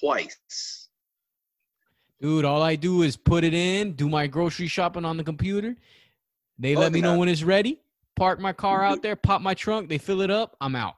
twice. 0.01 0.88
Dude, 2.20 2.44
all 2.44 2.62
I 2.62 2.77
do 2.77 3.03
is 3.03 3.16
put 3.16 3.44
it 3.44 3.55
in, 3.55 3.92
do 3.92 4.09
my 4.09 4.27
grocery 4.27 4.66
shopping 4.66 5.05
on 5.05 5.16
the 5.16 5.25
computer. 5.25 5.77
They 6.59 6.77
Oh, 6.77 6.81
let 6.81 6.92
me 6.92 7.01
know 7.01 7.12
yeah. 7.12 7.18
when 7.18 7.29
it's 7.29 7.42
ready. 7.42 7.81
Park 8.16 8.40
my 8.40 8.53
car 8.53 8.83
out 8.85 8.96
mm-hmm. 8.96 9.03
there, 9.03 9.16
pop 9.16 9.40
my 9.40 9.55
trunk, 9.55 9.88
they 9.88 9.99
fill 9.99 10.20
it 10.20 10.31
up, 10.31 10.57
I'm 10.61 10.77
out. 10.77 10.96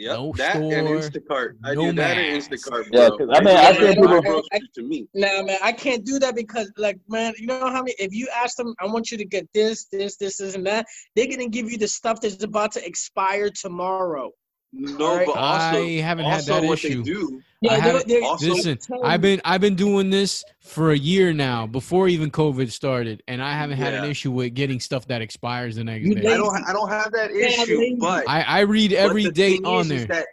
Yep, 0.00 0.16
No 0.16 0.32
that 0.38 0.56
and 0.56 0.88
Instacart. 0.88 1.56
I 1.62 1.74
no 1.74 1.82
do 1.90 1.92
that 1.92 2.16
and 2.16 2.34
mask. 2.34 2.50
Instacart, 2.50 2.84
Yeah, 2.90 3.08
bro. 3.10 3.18
'cause 3.18 3.28
I 3.32 3.40
mean, 3.44 3.54
I 3.56 3.72
They 3.72 3.78
think 3.78 3.94
deliver 3.96 4.22
people- 4.22 4.32
groceries 4.50 4.70
to 4.76 4.82
me. 4.82 5.06
Nah, 5.12 5.42
man, 5.42 5.58
I 5.62 5.72
can't 5.72 6.06
do 6.06 6.18
that 6.20 6.34
because, 6.34 6.72
like, 6.78 6.96
man, 7.08 7.34
you 7.36 7.46
know 7.46 7.60
how 7.68 7.82
many? 7.82 7.94
If 7.98 8.14
you 8.14 8.26
ask 8.34 8.56
them, 8.56 8.74
I 8.80 8.86
want 8.86 9.10
you 9.10 9.18
to 9.18 9.26
get 9.26 9.46
this, 9.52 9.84
this, 9.92 10.16
this, 10.16 10.38
this, 10.38 10.54
and 10.54 10.66
that, 10.66 10.86
they're 11.16 11.26
gonna 11.28 11.48
give 11.48 11.70
you 11.70 11.76
the 11.76 11.86
stuff 11.86 12.18
that's 12.22 12.42
about 12.42 12.72
to 12.72 12.86
expire 12.86 13.50
tomorrow. 13.50 14.32
No, 14.72 15.04
Alright. 15.10 15.26
but 15.26 15.36
also, 15.36 15.82
I 15.84 15.96
haven't 16.00 16.26
had 16.26 16.44
that 16.44 16.62
what 16.62 16.78
issue. 16.78 17.02
they 17.02 17.10
do. 17.10 17.42
I 17.68 17.68
they're- 17.74 17.80
haven't- 17.80 18.06
they're- 18.08 18.22
also- 18.22 18.46
Listen, 18.54 18.78
I've 19.02 19.20
been 19.20 19.40
I've 19.44 19.60
been 19.60 19.74
doing 19.74 20.10
this 20.10 20.44
for 20.60 20.92
a 20.92 20.96
year 20.96 21.32
now, 21.32 21.66
before 21.66 22.06
even 22.08 22.30
COVID 22.30 22.70
started, 22.70 23.22
and 23.26 23.42
I 23.42 23.52
haven't 23.52 23.78
had 23.78 23.94
an 23.94 24.04
issue 24.04 24.30
with 24.30 24.54
getting 24.54 24.78
stuff 24.80 25.06
that 25.08 25.22
expires 25.22 25.74
the 25.76 25.84
next 25.84 26.06
You 26.06 26.14
day. 26.14 26.32
I 26.32 26.36
don't. 26.36 26.64
I 26.68 26.72
don't 26.72 26.88
have 26.88 27.10
that 27.12 27.32
issue, 27.32 27.78
lazy. 27.78 27.96
but 27.98 28.28
I, 28.28 28.42
I 28.42 28.60
read 28.60 28.92
every 28.92 29.28
date 29.30 29.64
on 29.64 29.82
is, 29.82 29.88
there. 29.88 29.98
is 29.98 30.06
that 30.06 30.26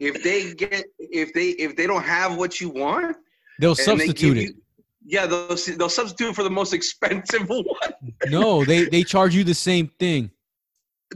if 0.00 0.22
they 0.24 0.52
get, 0.54 0.84
if 0.98 1.32
they, 1.32 1.50
if 1.50 1.76
they 1.76 1.86
don't 1.86 2.02
have 2.02 2.36
what 2.36 2.60
you 2.60 2.68
want, 2.68 3.16
They'll 3.60 3.70
and 3.70 3.78
they 3.78 3.84
substitute 3.84 4.36
it. 4.38 4.42
you- 4.42 4.54
yeah, 5.06 5.26
they'll 5.26 5.56
they'll 5.78 5.88
substitute 5.88 6.34
for 6.34 6.42
the 6.42 6.50
most 6.50 6.72
expensive 6.74 7.48
one. 7.48 7.64
No, 8.28 8.64
they 8.64 8.84
they 8.86 9.04
charge 9.04 9.34
you 9.36 9.44
the 9.44 9.54
same 9.54 9.86
thing. 10.00 10.30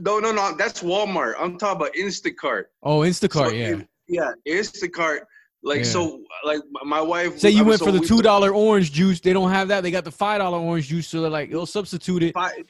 No, 0.01 0.19
no, 0.19 0.31
no. 0.31 0.55
That's 0.57 0.81
Walmart. 0.83 1.33
I'm 1.39 1.57
talking 1.57 1.77
about 1.77 1.93
Instacart. 1.93 2.65
Oh, 2.83 2.99
Instacart, 2.99 3.49
So 3.49 3.53
yeah. 3.53 3.67
if- 3.69 3.85
yeah, 4.07 4.31
Instacart. 4.47 5.19
Like 5.63 5.79
Yeah. 5.79 5.83
so, 5.85 6.21
like 6.45 6.61
my 6.85 7.01
wife. 7.01 7.39
Say 7.39 7.49
I 7.49 7.51
you 7.51 7.57
mean, 7.59 7.67
went 7.69 7.79
so 7.79 7.85
for 7.87 7.91
the 7.91 7.99
two 7.99 8.21
dollar 8.21 8.51
orange 8.53 8.91
juice, 8.91 9.19
they 9.19 9.33
don't 9.33 9.49
have 9.51 9.67
that. 9.69 9.81
They 9.81 9.91
got 9.91 10.05
the 10.05 10.11
five 10.11 10.39
dollar 10.39 10.59
orange 10.59 10.87
juice, 10.87 11.07
so 11.07 11.21
they're 11.21 11.29
like 11.29 11.49
they'll 11.49 11.65
substitute 11.65 12.23
it. 12.23 12.33
Fi- 12.33 12.63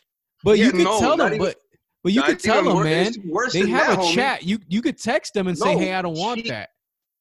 But 0.43 0.57
Yeah, 0.57 0.65
you 0.65 0.71
could 0.71 0.83
no, 0.85 0.99
tell 0.99 1.17
them, 1.17 1.27
even- 1.33 1.39
but 1.39 1.57
but 2.03 2.13
you 2.13 2.21
not 2.21 2.29
could 2.29 2.39
tell 2.39 2.63
them, 2.63 2.73
wor- 2.75 2.83
man. 2.85 3.13
worse 3.25 3.53
They 3.53 3.67
have 3.67 3.87
that, 3.87 3.99
a 3.99 4.01
homie. 4.01 4.13
chat. 4.15 4.43
You 4.43 4.59
you 4.69 4.81
could 4.81 4.97
text 4.97 5.33
them 5.33 5.47
and 5.47 5.57
say, 5.57 5.75
hey, 5.77 5.93
I 5.93 6.01
don't 6.01 6.17
want 6.17 6.41
she- 6.43 6.49
that. 6.49 6.69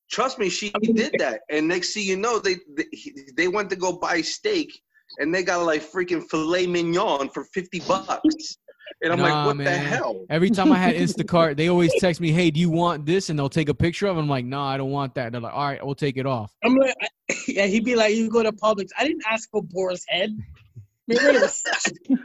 Trust 0.09 0.39
me, 0.39 0.49
she 0.49 0.71
did 0.71 1.17
that, 1.19 1.41
and 1.51 1.67
next 1.67 1.93
thing 1.93 2.05
you 2.05 2.17
know, 2.17 2.39
they 2.39 2.57
they, 2.77 2.87
they 3.37 3.49
went 3.49 3.69
to 3.71 3.77
go 3.77 3.93
buy 3.93 4.21
steak, 4.21 4.81
and 5.19 5.35
they 5.35 5.43
got 5.43 5.63
like 5.67 5.83
freaking 5.83 6.23
filet 6.31 6.67
mignon 6.69 7.29
for 7.29 7.45
fifty 7.53 7.81
bucks, 7.81 8.57
and 9.03 9.13
I'm 9.13 9.19
Nah, 9.19 9.47
like, 9.47 9.57
what 9.57 9.65
the 9.65 9.71
hell? 9.71 10.25
Every 10.31 10.51
time 10.51 10.73
I 10.73 10.79
had 10.79 10.95
Instacart, 10.97 11.57
they 11.57 11.69
always 11.69 11.93
text 12.01 12.21
me, 12.21 12.31
hey, 12.33 12.51
do 12.51 12.61
you 12.61 12.71
want 12.71 13.07
this? 13.07 13.31
And 13.31 13.39
they'll 13.39 13.49
take 13.49 13.69
a 13.69 13.75
picture 13.75 14.07
of 14.07 14.17
it. 14.17 14.21
I'm 14.21 14.29
like, 14.29 14.45
no, 14.45 14.61
I 14.61 14.77
don't 14.77 14.91
want 14.91 15.15
that. 15.15 15.33
They're 15.33 15.41
like, 15.41 15.55
all 15.55 15.67
right, 15.67 15.85
we'll 15.85 15.95
take 15.95 16.17
it 16.17 16.27
off. 16.27 16.53
I'm 16.65 16.75
like, 16.77 16.95
yeah, 17.49 17.67
he'd 17.67 17.85
be 17.85 17.95
like, 17.97 18.15
you 18.15 18.29
go 18.31 18.43
to 18.43 18.53
Publix. 18.53 18.89
I 18.99 19.07
didn't 19.07 19.25
ask 19.31 19.51
for 19.51 19.63
boar's 19.63 20.05
head. 20.09 20.37
Man, 21.09 21.19
wait 21.25 21.37
a 21.37 21.49
second. 21.49 22.19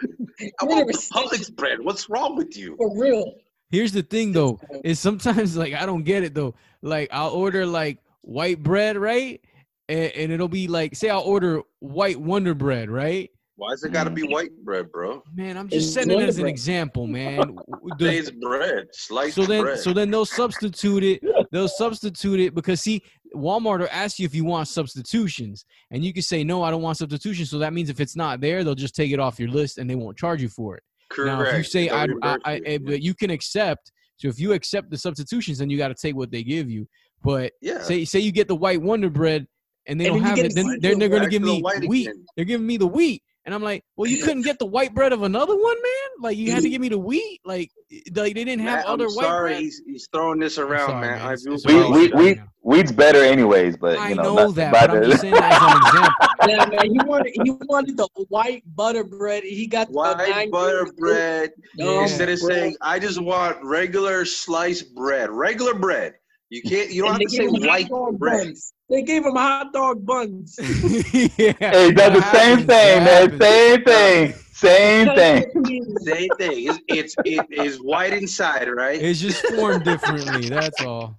I 0.59 0.65
Wait 0.65 0.81
a 0.81 0.85
want. 0.85 0.91
Publix 0.95 1.53
bread. 1.55 1.79
What's 1.81 2.09
wrong 2.09 2.35
with 2.35 2.57
you? 2.57 2.75
For 2.77 2.97
real. 2.97 3.35
Here's 3.69 3.93
the 3.93 4.01
thing 4.03 4.31
though, 4.33 4.59
is 4.83 4.99
sometimes 4.99 5.55
like 5.55 5.73
I 5.73 5.85
don't 5.85 6.03
get 6.03 6.23
it 6.23 6.33
though. 6.33 6.55
Like 6.81 7.09
I'll 7.11 7.29
order 7.29 7.65
like 7.65 7.99
white 8.21 8.61
bread, 8.61 8.97
right? 8.97 9.39
And, 9.87 10.11
and 10.13 10.31
it'll 10.31 10.47
be 10.47 10.67
like, 10.67 10.95
say 10.95 11.09
I'll 11.09 11.21
order 11.21 11.61
white 11.79 12.19
Wonder 12.19 12.53
Bread, 12.53 12.89
right? 12.89 13.29
Why 13.61 13.73
is 13.73 13.83
it 13.83 13.91
got 13.93 14.05
to 14.05 14.09
be 14.09 14.23
white 14.23 14.49
bread, 14.63 14.91
bro? 14.91 15.21
Man, 15.35 15.55
I'm 15.55 15.69
just 15.69 15.85
It's 15.85 15.93
setting 15.93 16.09
it 16.09 16.15
Wonder 16.15 16.29
as 16.29 16.37
an 16.37 16.41
Bread. 16.45 16.49
example, 16.51 17.05
man. 17.05 17.55
The- 17.99 18.11
It's 18.11 18.31
bread, 18.31 18.87
sliced 18.91 19.35
so 19.35 19.45
then 19.45 19.61
bread. 19.61 19.79
so 19.79 19.93
then 19.93 20.09
they'll 20.09 20.25
substitute 20.25 21.03
it 21.03 21.21
they'll 21.51 21.67
substitute 21.67 22.39
it 22.39 22.55
because 22.55 22.81
see 22.81 23.03
walmart 23.35 23.79
will 23.79 23.87
ask 23.91 24.17
you 24.17 24.25
if 24.25 24.33
you 24.33 24.45
want 24.45 24.67
substitutions 24.67 25.65
and 25.91 26.03
you 26.05 26.13
can 26.13 26.21
say 26.23 26.43
no 26.43 26.63
i 26.63 26.71
don't 26.71 26.81
want 26.81 26.97
substitutions 26.97 27.49
so 27.49 27.57
that 27.59 27.73
means 27.73 27.89
if 27.89 27.99
it's 27.99 28.15
not 28.15 28.39
there 28.41 28.63
they'll 28.63 28.75
just 28.75 28.95
take 28.95 29.11
it 29.11 29.19
off 29.19 29.39
your 29.39 29.49
list 29.49 29.77
and 29.77 29.89
they 29.89 29.95
won't 29.95 30.17
charge 30.17 30.41
you 30.41 30.47
for 30.49 30.77
it 30.77 30.83
Correct. 31.09 31.37
now 31.39 31.41
if 31.49 31.57
you 31.57 31.63
say 31.63 31.87
They'll 31.89 32.17
I, 32.23 32.29
I, 32.33 32.37
I, 32.45 32.61
eh, 32.65 32.77
but 32.77 33.01
you 33.01 33.13
can 33.13 33.29
accept 33.29 33.91
so 34.17 34.27
if 34.27 34.39
you 34.39 34.53
accept 34.53 34.89
the 34.89 34.97
substitutions 34.97 35.57
then 35.57 35.69
you 35.69 35.77
got 35.77 35.89
to 35.89 35.95
take 35.95 36.15
what 36.15 36.31
they 36.31 36.43
give 36.43 36.69
you 36.69 36.87
but 37.23 37.51
yeah, 37.61 37.81
say 37.81 38.05
say 38.05 38.19
you 38.19 38.31
get 38.31 38.47
the 38.47 38.55
white 38.55 38.81
wonder 38.81 39.09
bread 39.09 39.47
and 39.87 39.99
they 39.99 40.07
and 40.07 40.15
don't 40.15 40.23
have 40.23 40.37
it, 40.39 40.53
then 40.55 40.77
they're, 40.79 40.95
they're 40.95 41.09
gonna 41.09 41.27
give 41.29 41.41
me 41.41 41.61
wheat 41.87 42.07
again. 42.07 42.25
they're 42.35 42.45
giving 42.45 42.65
me 42.67 42.77
the 42.77 42.87
wheat 42.87 43.21
And 43.45 43.55
I'm 43.55 43.63
like, 43.63 43.83
well, 43.97 44.09
you 44.09 44.23
couldn't 44.23 44.43
get 44.43 44.59
the 44.59 44.65
white 44.65 44.93
bread 44.93 45.13
of 45.13 45.23
another 45.23 45.55
one, 45.55 45.75
man. 45.81 45.91
Like 46.21 46.37
you 46.37 46.51
had 46.51 46.61
to 46.63 46.69
give 46.69 46.81
me 46.81 46.89
the 46.89 46.99
wheat. 46.99 47.39
Like, 47.43 47.71
like 48.13 48.35
they 48.35 48.43
didn't 48.43 48.59
have 48.61 48.79
Matt, 48.79 48.85
other 48.85 49.05
I'm 49.05 49.11
white 49.13 49.23
sorry, 49.25 49.49
bread. 49.51 49.61
he's, 49.61 49.81
he's 49.85 50.07
throwing 50.13 50.39
this 50.39 50.57
around, 50.57 50.89
sorry, 50.89 51.01
man. 51.07 51.17
man. 51.19 51.27
I 51.27 51.33
It's- 51.33 51.45
it's 51.47 51.65
We, 51.65 51.75
Well, 51.75 51.91
we, 51.91 52.07
we, 52.09 52.35
yeah. 52.35 52.43
wheat's 52.61 52.91
better 52.91 53.23
anyways, 53.23 53.77
but 53.77 53.97
I 53.97 54.09
you 54.09 54.15
know, 54.15 54.23
know 54.35 54.35
not- 54.47 54.55
that, 54.55 54.71
but 54.71 54.89
I'm 54.91 55.03
just 55.03 55.21
saying 55.21 55.33
that 55.33 55.51
as 55.53 55.61
an 55.61 55.87
example. 55.87 56.27
Yeah, 56.47 56.65
man. 56.65 56.91
He 56.91 56.97
wanted 57.05 57.33
he 57.43 57.51
wanted 57.67 57.97
the 57.97 58.07
white 58.29 58.63
butter 58.75 59.03
bread. 59.03 59.43
He 59.43 59.67
got 59.67 59.87
the 59.89 59.93
white 59.93 60.17
nine 60.27 60.49
butter 60.49 60.85
grams. 60.85 60.93
bread. 60.93 61.51
Yeah. 61.75 62.01
Instead 62.01 62.29
of 62.29 62.39
bro. 62.39 62.49
saying, 62.49 62.75
I 62.81 62.97
just 62.97 63.21
want 63.21 63.57
regular 63.63 64.25
sliced 64.25 64.95
bread, 64.95 65.29
regular 65.29 65.75
bread. 65.75 66.15
You 66.51 66.61
can't. 66.61 66.91
You 66.91 67.03
don't 67.03 67.13
And 67.13 67.21
have 67.23 67.31
to 67.31 67.35
say 67.37 67.47
white 67.67 67.87
hot 67.89 68.19
bread. 68.19 68.43
buns. 68.43 68.73
They 68.89 69.01
gave 69.03 69.25
him 69.25 69.35
hot 69.35 69.71
dog 69.71 70.05
buns. 70.05 70.59
yeah. 70.59 70.67
Hey, 71.59 71.87
it 71.87 71.95
does 71.95 72.13
the 72.13 72.21
same 72.33 72.57
happens, 72.59 72.65
thing, 72.65 73.03
man. 73.05 73.31
happens. 73.31 73.41
Same 73.41 73.83
thing. 73.85 74.33
Same 74.53 75.15
thing. 75.15 75.95
Same 76.03 76.29
thing. 76.37 76.67
It's, 76.67 76.79
it's 76.89 77.15
it 77.25 77.45
is 77.51 77.77
white 77.81 78.13
inside, 78.13 78.67
right? 78.69 79.01
It's 79.01 79.21
just 79.21 79.43
formed 79.47 79.85
differently. 79.85 80.49
That's 80.49 80.81
all. 80.81 81.15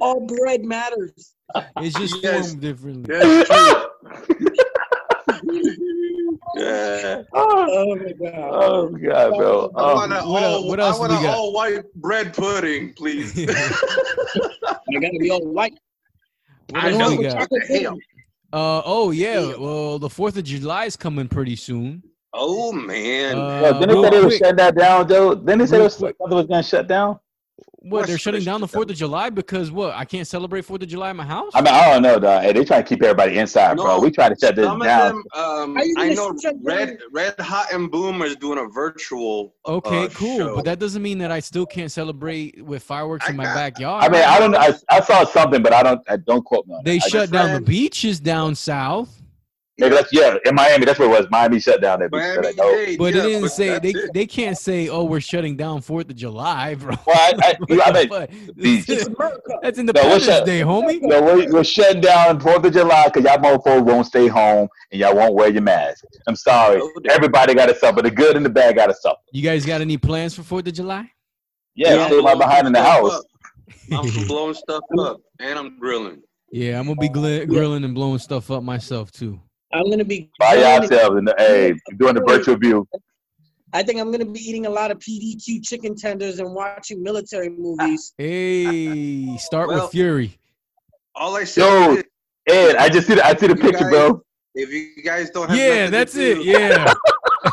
All 0.00 0.26
bread 0.26 0.64
matters. 0.64 1.34
It's 1.76 1.96
just 1.96 2.22
Yes. 2.22 2.46
formed 2.48 2.60
differently. 2.62 3.14
That's 6.54 7.02
true. 7.02 7.10
Yeah. 7.10 7.22
Oh, 7.34 7.66
Oh 7.70 7.96
my 7.96 8.12
god. 8.12 8.50
oh 8.52 8.88
God, 8.88 9.36
bro. 9.36 9.72
I 9.76 9.94
want 9.94 10.12
Oh, 10.12 10.16
a 10.16 10.32
what 10.32 10.42
el- 10.42 10.54
all, 10.54 10.68
what 10.68 10.80
else 10.80 10.96
I 10.96 11.00
want 11.00 11.12
we 11.12 11.18
a 11.18 11.20
got? 11.22 11.36
all 11.38 11.52
white 11.52 11.94
bread 11.96 12.34
pudding, 12.34 12.92
please. 12.94 13.36
I 13.48 15.00
gotta 15.00 15.18
be 15.18 15.30
all 15.30 15.46
white. 15.46 15.72
What 16.70 16.84
I 16.84 16.90
else 16.90 16.98
know. 16.98 17.22
got? 17.22 17.38
chocolate 17.40 17.62
Damn. 17.68 17.94
Uh 18.52 18.82
oh 18.84 19.10
yeah. 19.10 19.40
Damn. 19.52 19.60
Well, 19.60 19.98
the 19.98 20.08
Fourth 20.10 20.36
of 20.36 20.44
July 20.44 20.86
is 20.86 20.96
coming 20.96 21.28
pretty 21.28 21.56
soon. 21.56 22.02
Oh 22.32 22.72
man. 22.72 23.36
Yo, 23.36 23.42
Uh, 23.42 23.80
didn't 23.80 23.88
they 23.88 23.94
said 23.94 24.02
say 24.02 24.10
they 24.10 24.20
were 24.20 24.26
quick, 24.26 24.56
that 24.56 24.74
down, 24.76 25.08
Joe? 25.08 25.34
Didn't 25.34 25.58
they 25.58 25.66
say 25.66 25.72
Real 25.76 25.80
it 25.82 25.84
was, 25.84 25.96
quick. 25.96 26.16
was 26.20 26.46
going 26.46 26.62
to 26.62 26.68
shut 26.68 26.86
down? 26.86 27.18
What 27.90 28.06
they're 28.06 28.18
shutting 28.18 28.44
down 28.44 28.60
the 28.60 28.68
Fourth 28.68 28.90
of 28.90 28.96
July 28.96 29.30
because 29.30 29.70
what? 29.70 29.94
I 29.94 30.04
can't 30.04 30.26
celebrate 30.26 30.64
Fourth 30.64 30.82
of 30.82 30.88
July 30.88 31.10
in 31.10 31.16
my 31.16 31.24
house. 31.24 31.50
I 31.54 31.60
mean, 31.60 31.72
I 31.74 31.92
don't 31.92 32.02
know, 32.02 32.18
dog. 32.18 32.42
Hey, 32.42 32.52
they 32.52 32.64
trying 32.64 32.82
to 32.84 32.88
keep 32.88 33.02
everybody 33.02 33.38
inside, 33.38 33.76
bro. 33.76 34.00
We 34.00 34.10
trying 34.10 34.34
to 34.34 34.40
shut 34.40 34.56
this 34.56 34.66
Some 34.66 34.80
down. 34.80 35.06
of 35.06 35.12
them, 35.12 35.24
um, 35.34 35.78
I 35.98 36.14
know 36.14 36.34
Red 36.62 36.98
Red 37.12 37.34
Hot 37.38 37.72
and 37.72 37.90
Boom 37.90 38.22
is 38.22 38.36
doing 38.36 38.58
a 38.58 38.66
virtual. 38.68 39.54
okay, 39.66 40.04
uh, 40.04 40.08
cool, 40.10 40.38
show. 40.38 40.56
but 40.56 40.64
that 40.64 40.78
doesn't 40.78 41.02
mean 41.02 41.18
that 41.18 41.30
I 41.30 41.40
still 41.40 41.66
can't 41.66 41.90
celebrate 41.90 42.62
with 42.64 42.82
fireworks 42.82 43.26
I 43.26 43.30
in 43.30 43.36
my 43.36 43.44
got- 43.44 43.54
backyard. 43.54 44.04
I 44.04 44.08
mean, 44.08 44.22
I 44.24 44.38
don't 44.38 44.50
know. 44.52 44.58
I, 44.58 44.72
I 44.90 45.00
saw 45.00 45.24
something, 45.24 45.62
but 45.62 45.72
I 45.72 45.82
don't. 45.82 46.00
I 46.08 46.16
don't 46.16 46.44
quote 46.44 46.66
me 46.66 46.74
on 46.74 46.82
they. 46.84 46.96
I 46.96 46.98
shut 46.98 47.12
just- 47.12 47.32
down 47.32 47.54
the 47.54 47.60
beaches 47.60 48.20
down 48.20 48.54
south, 48.54 49.17
Maybe 49.78 49.94
that's 49.94 50.12
yeah. 50.12 50.36
In 50.44 50.54
Miami, 50.56 50.84
that's 50.84 50.98
where 50.98 51.08
it 51.08 51.12
was. 51.12 51.28
Miami 51.30 51.60
shut 51.60 51.80
down 51.80 52.00
that. 52.00 52.10
beach. 52.10 52.18
Miami 52.20 52.48
I 52.48 52.52
know. 52.52 52.72
Dade, 52.84 52.98
but 52.98 53.14
yeah, 53.14 53.20
they 53.22 53.28
didn't 53.28 53.42
but 53.42 53.52
say 53.52 53.78
they 53.78 53.90
it. 53.90 54.10
they 54.12 54.26
can't 54.26 54.58
say 54.58 54.88
oh 54.88 55.04
we're 55.04 55.20
shutting 55.20 55.56
down 55.56 55.80
Fourth 55.82 56.10
of 56.10 56.16
July, 56.16 56.74
bro. 56.78 56.96
Well, 57.06 57.16
I, 57.16 57.32
I, 57.70 57.82
I 57.84 57.92
mean, 57.92 58.08
But- 58.08 58.30
beach. 58.56 58.88
It's 58.88 59.06
America. 59.06 59.40
That's 59.62 59.78
Independence 59.78 60.24
shut- 60.24 60.44
Day, 60.46 60.60
homie. 60.62 60.94
you 60.94 61.06
know, 61.06 61.22
we're, 61.22 61.52
we're 61.52 61.62
shutting 61.64 62.00
down 62.00 62.40
Fourth 62.40 62.64
of 62.64 62.72
July 62.72 63.08
because 63.12 63.24
y'all 63.24 63.38
mofos 63.38 63.82
won't 63.84 64.06
stay 64.06 64.26
home 64.26 64.68
and 64.90 65.00
y'all 65.00 65.14
won't 65.14 65.34
wear 65.34 65.48
your 65.50 65.62
mask. 65.62 66.04
I'm 66.26 66.34
sorry. 66.36 66.80
Oh. 66.82 66.92
Everybody 67.10 67.54
got 67.54 67.66
to 67.66 67.74
suffer. 67.76 68.02
The 68.02 68.10
good 68.10 68.36
and 68.36 68.44
the 68.44 68.50
bad 68.50 68.74
got 68.74 68.86
to 68.88 68.94
suffer. 68.94 69.20
You 69.32 69.42
guys 69.42 69.64
got 69.64 69.80
any 69.80 69.96
plans 69.96 70.34
for 70.34 70.42
Fourth 70.42 70.66
of 70.66 70.72
July? 70.74 71.08
Yeah, 71.76 71.94
I'm 71.94 72.06
stay 72.08 72.16
right 72.16 72.22
blowing 72.22 72.38
behind 72.38 72.66
in 72.66 72.72
the 72.72 72.80
stuff 72.82 73.00
house. 73.00 73.14
up. 73.14 73.24
I'm 73.92 74.26
blowing 74.26 74.54
stuff 74.54 74.82
up 74.98 75.20
and 75.38 75.56
I'm 75.56 75.78
grilling. 75.78 76.20
Yeah, 76.50 76.80
I'm 76.80 76.86
gonna 76.86 76.96
be 77.00 77.08
gl- 77.08 77.46
grilling 77.46 77.84
and 77.84 77.94
blowing 77.94 78.18
stuff 78.18 78.50
up 78.50 78.62
myself 78.64 79.12
too. 79.12 79.38
I'm 79.72 79.90
gonna 79.90 80.04
be. 80.04 80.30
By 80.38 80.54
grilling- 80.56 80.82
yourselves 80.90 81.16
and 81.18 81.32
hey, 81.38 81.74
doing 81.98 82.14
the 82.14 82.22
virtual 82.26 82.56
view. 82.56 82.86
I 83.74 83.82
think 83.82 84.00
I'm 84.00 84.10
gonna 84.10 84.24
be 84.24 84.40
eating 84.40 84.64
a 84.66 84.70
lot 84.70 84.90
of 84.90 84.98
PDQ 84.98 85.62
chicken 85.62 85.94
tenders 85.94 86.38
and 86.38 86.54
watching 86.54 87.02
military 87.02 87.50
movies. 87.50 88.14
Hey, 88.18 89.36
start 89.36 89.68
Well, 89.68 89.82
with 89.82 89.90
Fury. 89.92 90.38
All 91.14 91.36
I 91.36 91.44
said 91.44 91.62
Yo, 91.62 91.94
is, 91.96 92.04
Ed, 92.48 92.76
I 92.76 92.88
just 92.88 93.06
see 93.06 93.14
the 93.16 93.26
I 93.26 93.34
see 93.36 93.46
the 93.48 93.56
picture, 93.56 93.80
guys- 93.84 93.90
bro. 93.90 94.22
if 94.54 94.70
you 94.72 95.02
guys 95.04 95.28
don't 95.30 95.48
have 95.50 95.58
Yeah, 95.58 95.68
nothing 95.68 95.84
to 95.86 95.90
that's 95.90 96.12
do, 96.14 96.40
it. 96.40 96.44
Yeah. 96.44 96.94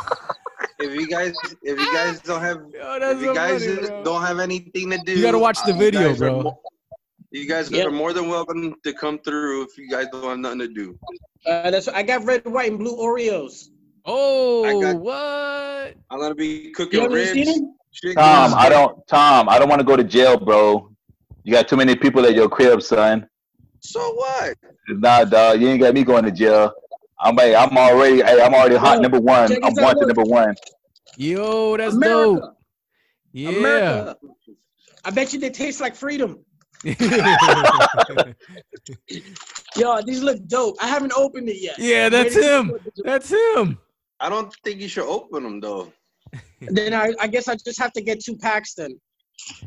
If 0.77 0.93
you 0.93 1.07
guys, 1.07 1.33
if 1.63 1.79
you 1.79 1.93
guys 1.93 2.19
don't 2.19 2.41
have, 2.41 2.57
Yo, 2.73 2.97
if 3.01 3.21
you 3.21 3.33
guys 3.33 3.65
funny, 3.65 4.03
don't 4.03 4.21
have 4.21 4.39
anything 4.39 4.89
to 4.91 4.97
do, 5.05 5.13
You 5.15 5.21
gotta 5.21 5.39
watch 5.39 5.57
the 5.65 5.73
uh, 5.73 5.77
video, 5.77 6.09
guys 6.09 6.21
are 6.21 6.29
bro. 6.29 6.59
Mo- 7.33 7.39
You 7.39 7.47
guys 7.47 7.71
Yeah. 7.71 7.85
are 7.85 7.91
more 7.91 8.13
than 8.13 8.29
welcome 8.29 8.75
to 8.83 8.93
come 8.93 9.19
through 9.19 9.63
if 9.63 9.77
you 9.77 9.89
guys 9.89 10.07
don't 10.11 10.23
have 10.23 10.39
nothing 10.39 10.59
to 10.59 10.67
do. 10.67 10.97
Uh, 11.45 11.69
that's 11.71 11.87
I 11.87 12.03
got 12.03 12.23
red, 12.25 12.45
white, 12.45 12.69
and 12.71 12.79
blue 12.79 12.95
Oreos. 12.97 13.69
Oh, 14.05 14.81
got- 14.81 14.95
what? 14.99 15.95
I'm 16.11 16.19
gonna 16.19 16.35
be 16.35 16.71
cooking 16.71 17.01
haven't 17.01 17.27
seen 17.33 17.73
ribs. 18.01 18.15
Tom, 18.15 18.53
I 18.55 18.69
don't. 18.69 19.05
Tom, 19.07 19.49
I 19.49 19.57
don't 19.57 19.69
want 19.69 19.79
to 19.79 19.85
go 19.85 19.95
to 19.95 20.03
jail, 20.03 20.37
bro. 20.37 20.91
You 21.43 21.53
got 21.53 21.67
too 21.67 21.77
many 21.77 21.95
people 21.95 22.25
at 22.25 22.35
your 22.35 22.49
crib, 22.49 22.81
son. 22.81 23.27
So 23.79 23.99
what? 24.13 24.57
Nah, 24.89 25.23
dog, 25.25 25.61
you 25.61 25.69
ain't 25.69 25.79
got 25.81 25.93
me 25.93 26.03
going 26.03 26.23
to 26.25 26.31
jail. 26.31 26.71
I'm 27.19 27.37
hey, 27.37 27.55
I'm 27.55 27.75
already 27.77 28.17
hey, 28.21 28.41
I'm 28.41 28.53
already 28.53 28.75
hot 28.75 28.95
Yo, 28.97 29.01
number 29.01 29.19
one. 29.19 29.43
I'm 29.43 29.49
this 29.49 29.77
out, 29.79 29.83
wanted 29.83 29.99
look. 30.07 30.17
number 30.17 30.23
one. 30.29 30.55
Yo, 31.17 31.77
that's 31.77 31.97
dope. 31.97 32.57
Yeah. 33.31 33.49
America. 33.49 34.17
I 35.05 35.11
bet 35.11 35.33
you 35.33 35.39
they 35.39 35.49
taste 35.51 35.79
like 35.81 35.95
freedom. 35.95 36.39
Yo, 39.75 40.01
these 40.05 40.21
look 40.21 40.45
dope. 40.47 40.75
I 40.79 40.87
haven't 40.87 41.13
opened 41.13 41.49
it 41.49 41.59
yet. 41.59 41.79
Yeah, 41.79 42.09
that's 42.09 42.35
him. 42.35 42.73
that's 43.03 43.31
him. 43.31 43.79
I 44.19 44.29
don't 44.29 44.53
think 44.63 44.79
you 44.79 44.87
should 44.87 45.07
open 45.07 45.43
them 45.43 45.59
though. 45.59 45.91
Then 46.61 46.93
I, 46.93 47.13
I 47.19 47.27
guess 47.27 47.47
I 47.47 47.55
just 47.55 47.79
have 47.79 47.91
to 47.93 48.01
get 48.01 48.23
two 48.23 48.37
packs 48.37 48.73
then. 48.75 48.99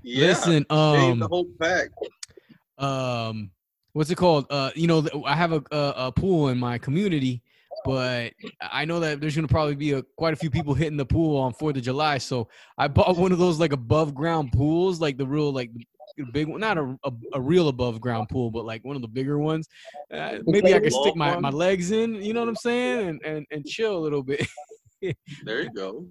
Yeah, 0.03 0.29
Listen, 0.29 0.67
save 0.71 0.79
um, 0.79 1.19
the 1.19 1.29
whole 1.29 1.47
pack. 1.61 1.89
um, 2.79 3.51
what's 3.93 4.11
it 4.11 4.17
called? 4.17 4.47
Uh, 4.51 4.71
you 4.75 4.87
know, 4.87 5.07
I 5.25 5.35
have 5.35 5.53
a, 5.53 5.63
a 5.71 5.95
a 6.07 6.13
pool 6.13 6.49
in 6.49 6.59
my 6.59 6.79
community, 6.79 7.43
but 7.85 8.33
I 8.61 8.85
know 8.85 9.01
that 9.01 9.21
there's 9.21 9.37
gonna 9.37 9.49
probably 9.49 9.77
be 9.77 9.93
a 9.93 10.03
quite 10.17 10.33
a 10.33 10.37
few 10.37 10.51
people 10.51 10.75
hitting 10.75 10.97
the 10.97 11.07
pool 11.07 11.37
on 11.37 11.53
Fourth 11.53 11.77
of 11.77 11.83
July. 11.83 12.19
So 12.19 12.49
I 12.77 12.89
bought 12.89 13.17
one 13.17 13.33
of 13.33 13.39
those 13.39 13.61
like 13.61 13.73
above 13.73 14.15
ground 14.15 14.53
pools, 14.53 15.01
like 15.01 15.19
the 15.19 15.27
real 15.27 15.53
like 15.53 15.73
the 15.75 15.87
big 16.27 16.49
one, 16.49 16.61
not 16.61 16.79
a, 16.79 16.97
a, 17.05 17.13
a 17.35 17.41
real 17.41 17.69
above 17.69 18.01
ground 18.01 18.29
pool, 18.29 18.51
but 18.51 18.65
like 18.65 18.85
one 18.85 18.97
of 18.97 19.03
the 19.03 19.09
bigger 19.09 19.39
ones. 19.39 19.69
Uh, 20.13 20.39
maybe 20.47 20.75
I 20.75 20.81
could 20.81 20.93
stick 20.93 21.17
my, 21.17 21.39
my 21.39 21.51
legs 21.51 21.91
in, 21.91 22.15
you 22.17 22.33
know 22.33 22.41
what 22.41 22.49
I'm 22.49 22.57
saying, 22.57 23.09
and 23.09 23.23
and, 23.25 23.47
and 23.51 23.65
chill 23.65 23.97
a 23.97 24.01
little 24.01 24.23
bit. 24.23 24.47
There 25.45 25.63
you 25.63 25.71
go. 25.71 26.09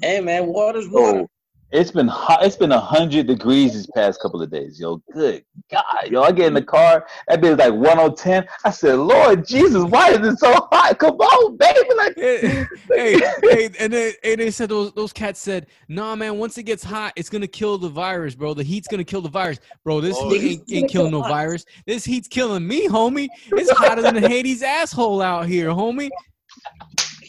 Hey 0.00 0.22
man, 0.22 0.46
water's 0.46 0.88
water. 0.88 1.26
Oh, 1.72 1.78
it's 1.78 1.90
been 1.90 2.08
hot. 2.08 2.44
It's 2.44 2.56
been 2.56 2.70
hundred 2.70 3.26
degrees 3.26 3.74
these 3.74 3.86
past 3.94 4.20
couple 4.20 4.40
of 4.40 4.50
days, 4.50 4.80
yo. 4.80 5.02
Good 5.12 5.44
God, 5.70 6.08
yo. 6.10 6.22
I 6.22 6.32
get 6.32 6.46
in 6.46 6.54
the 6.54 6.62
car. 6.62 7.06
That 7.26 7.40
bit's 7.40 7.58
like 7.58 7.74
one 7.74 7.98
hundred 7.98 8.16
ten. 8.16 8.48
I 8.64 8.70
said, 8.70 8.94
Lord 8.98 9.46
Jesus, 9.46 9.84
why 9.84 10.10
is 10.10 10.26
it 10.26 10.38
so 10.38 10.52
hot? 10.72 10.98
Come 10.98 11.16
on, 11.16 11.56
baby. 11.56 11.88
Like, 11.96 12.16
hey, 12.16 12.66
hey, 12.94 13.20
hey, 13.42 13.70
and 13.78 13.92
they, 13.92 14.14
and 14.24 14.40
they 14.40 14.50
said 14.50 14.70
those 14.70 14.92
those 14.92 15.12
cats 15.12 15.40
said, 15.40 15.66
"Nah, 15.88 16.16
man. 16.16 16.38
Once 16.38 16.56
it 16.56 16.62
gets 16.62 16.84
hot, 16.84 17.12
it's 17.16 17.28
gonna 17.28 17.46
kill 17.46 17.76
the 17.76 17.88
virus, 17.88 18.34
bro. 18.34 18.54
The 18.54 18.62
heat's 18.62 18.88
gonna 18.88 19.04
kill 19.04 19.20
the 19.20 19.28
virus, 19.28 19.60
bro. 19.84 20.00
This 20.00 20.16
Oh, 20.18 20.30
heat 20.30 20.62
ain't, 20.68 20.72
ain't 20.72 20.90
killing 20.90 21.10
no 21.12 21.20
virus. 21.22 21.64
This 21.86 22.04
heat's 22.04 22.28
killing 22.28 22.66
me, 22.66 22.88
homie. 22.88 23.28
It's 23.46 23.70
hotter 23.70 24.02
than 24.02 24.16
Hades' 24.22 24.62
asshole 24.62 25.20
out 25.20 25.46
here, 25.46 25.68
homie. 25.68 26.10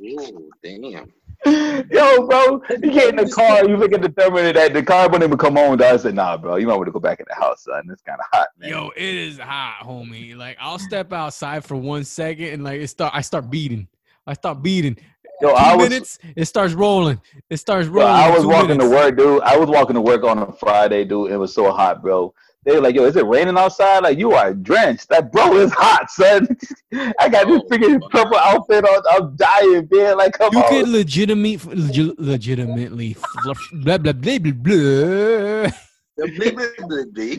Ooh, 0.02 0.50
damn. 0.64 1.12
yo, 1.46 2.28
bro, 2.28 2.62
you 2.70 2.92
get 2.92 3.10
in 3.10 3.16
the 3.16 3.32
car, 3.34 3.68
you 3.68 3.78
look 3.78 3.94
at 3.94 4.02
the 4.02 4.10
thermometer, 4.10 4.54
that 4.54 4.74
the 4.74 4.84
car 4.84 5.06
wouldn't 5.08 5.24
even 5.24 5.38
come 5.38 5.58
on. 5.58 5.78
dog. 5.78 5.94
I 5.94 5.98
said, 5.98 6.16
Nah, 6.16 6.36
bro, 6.38 6.58
you 6.58 6.68
might 6.68 6.76
want 6.76 6.88
to 6.88 6.92
go 6.92 7.00
back 7.00 7.20
in 7.20 7.26
the 7.30 7.36
house, 7.36 7.64
son. 7.64 7.84
It's 7.92 8.02
kind 8.02 8.20
of 8.20 8.26
hot, 8.32 8.48
man. 8.58 8.70
Yo, 8.70 8.90
it 8.96 9.16
is 9.16 9.40
hot, 9.40 9.80
homie. 9.84 10.36
Like 10.36 10.58
I'll 10.60 10.80
step 10.80 11.14
outside 11.14 11.64
for 11.64 11.76
one 11.78 12.04
second, 12.04 12.48
and 12.48 12.64
like 12.64 12.82
it 12.82 12.88
start, 12.90 13.14
I 13.16 13.22
start 13.22 13.50
beating. 13.50 13.88
I 14.28 14.34
start 14.34 14.62
beating. 14.62 14.98
yo, 15.42 15.50
Two 15.50 15.56
I 15.56 15.76
was. 15.76 15.90
minutes, 15.90 16.20
it 16.36 16.46
starts 16.46 16.74
rolling. 16.74 17.22
It 17.50 17.58
starts 17.58 17.88
Bro, 17.88 18.04
rolling. 18.04 18.16
I 18.16 18.30
was 18.30 18.42
two 18.42 18.50
walking 18.50 18.78
minutes. 18.78 18.86
to 18.90 18.96
work, 18.96 19.18
dude. 19.18 19.42
I 19.44 19.58
was 19.58 19.70
walking 19.70 19.94
to 19.96 20.02
work 20.02 20.24
on 20.26 20.40
a 20.40 20.52
Friday, 20.52 21.06
dude. 21.06 21.32
It 21.32 21.38
was 21.38 21.54
so 21.54 21.72
hot, 21.72 22.02
bro. 22.02 22.34
They 22.66 22.76
were 22.76 22.82
like, 22.82 22.94
"Yo, 22.96 23.06
is 23.06 23.16
it 23.16 23.26
raining 23.26 23.58
outside?" 23.58 24.00
Like, 24.04 24.18
you 24.18 24.34
are 24.34 24.54
drenched. 24.54 25.08
That 25.10 25.32
bro 25.32 25.56
is 25.58 25.72
hot, 25.74 26.12
son. 26.12 26.48
I 27.20 27.30
got 27.30 27.48
this 27.48 27.62
freaking 27.72 28.02
fuck. 28.02 28.12
purple 28.12 28.38
outfit 28.38 28.84
on. 28.84 29.02
I'm 29.12 29.36
dying, 29.38 29.88
man. 29.92 30.18
Like, 30.18 30.34
come 30.34 30.54
You 30.54 30.60
on. 30.60 30.70
could 30.70 30.88
legitimate, 30.90 31.60
legi- 31.62 32.16
legitimately, 32.18 33.14
fluff- 33.14 33.70
blah 33.72 33.98
blah 33.98 34.12
blah 34.14 34.40
blah 34.40 34.52
blah. 34.52 35.72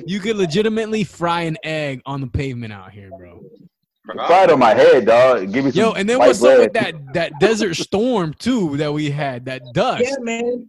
You 0.06 0.20
could 0.20 0.36
legitimately 0.36 1.04
fry 1.04 1.42
an 1.42 1.58
egg 1.62 2.00
on 2.06 2.20
the 2.22 2.26
pavement 2.26 2.72
out 2.72 2.90
here, 2.92 3.10
bro. 3.16 3.42
Fried 4.26 4.50
on 4.50 4.58
my 4.58 4.74
head, 4.74 5.06
dog. 5.06 5.52
Give 5.52 5.64
me 5.64 5.70
some. 5.70 5.80
Yo, 5.80 5.92
and 5.92 6.08
then 6.08 6.18
white 6.18 6.28
what's 6.28 6.42
up 6.42 6.58
with 6.58 6.72
that 6.72 6.94
that 7.12 7.32
desert 7.40 7.74
storm 7.74 8.34
too 8.34 8.76
that 8.78 8.92
we 8.92 9.10
had? 9.10 9.44
That 9.44 9.62
dust. 9.74 10.02
Yeah, 10.04 10.16
man. 10.20 10.68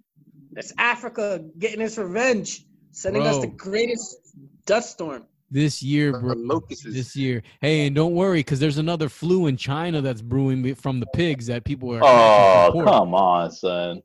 That's 0.51 0.73
Africa 0.77 1.41
getting 1.57 1.79
its 1.81 1.97
revenge, 1.97 2.65
sending 2.91 3.23
us 3.23 3.39
the 3.39 3.47
greatest 3.47 4.17
dust 4.65 4.91
storm. 4.91 5.23
this 5.49 5.81
year, 5.83 6.11
bro. 6.17 6.33
Locusts. 6.35 6.85
This 6.85 7.15
year. 7.15 7.43
Hey, 7.59 7.85
and 7.87 7.95
don't 7.95 8.13
worry, 8.15 8.39
because 8.39 8.59
there's 8.59 8.77
another 8.77 9.09
flu 9.09 9.47
in 9.47 9.57
China 9.57 10.01
that's 10.01 10.21
brewing 10.21 10.75
from 10.75 10.99
the 10.99 11.07
pigs 11.07 11.47
that 11.47 11.63
people 11.65 11.93
are. 11.93 11.99
Oh, 12.03 12.05
catching 12.07 12.71
from 12.71 12.83
pork. 12.83 12.85
come 12.87 13.13
on, 13.15 13.51
son. 13.51 14.01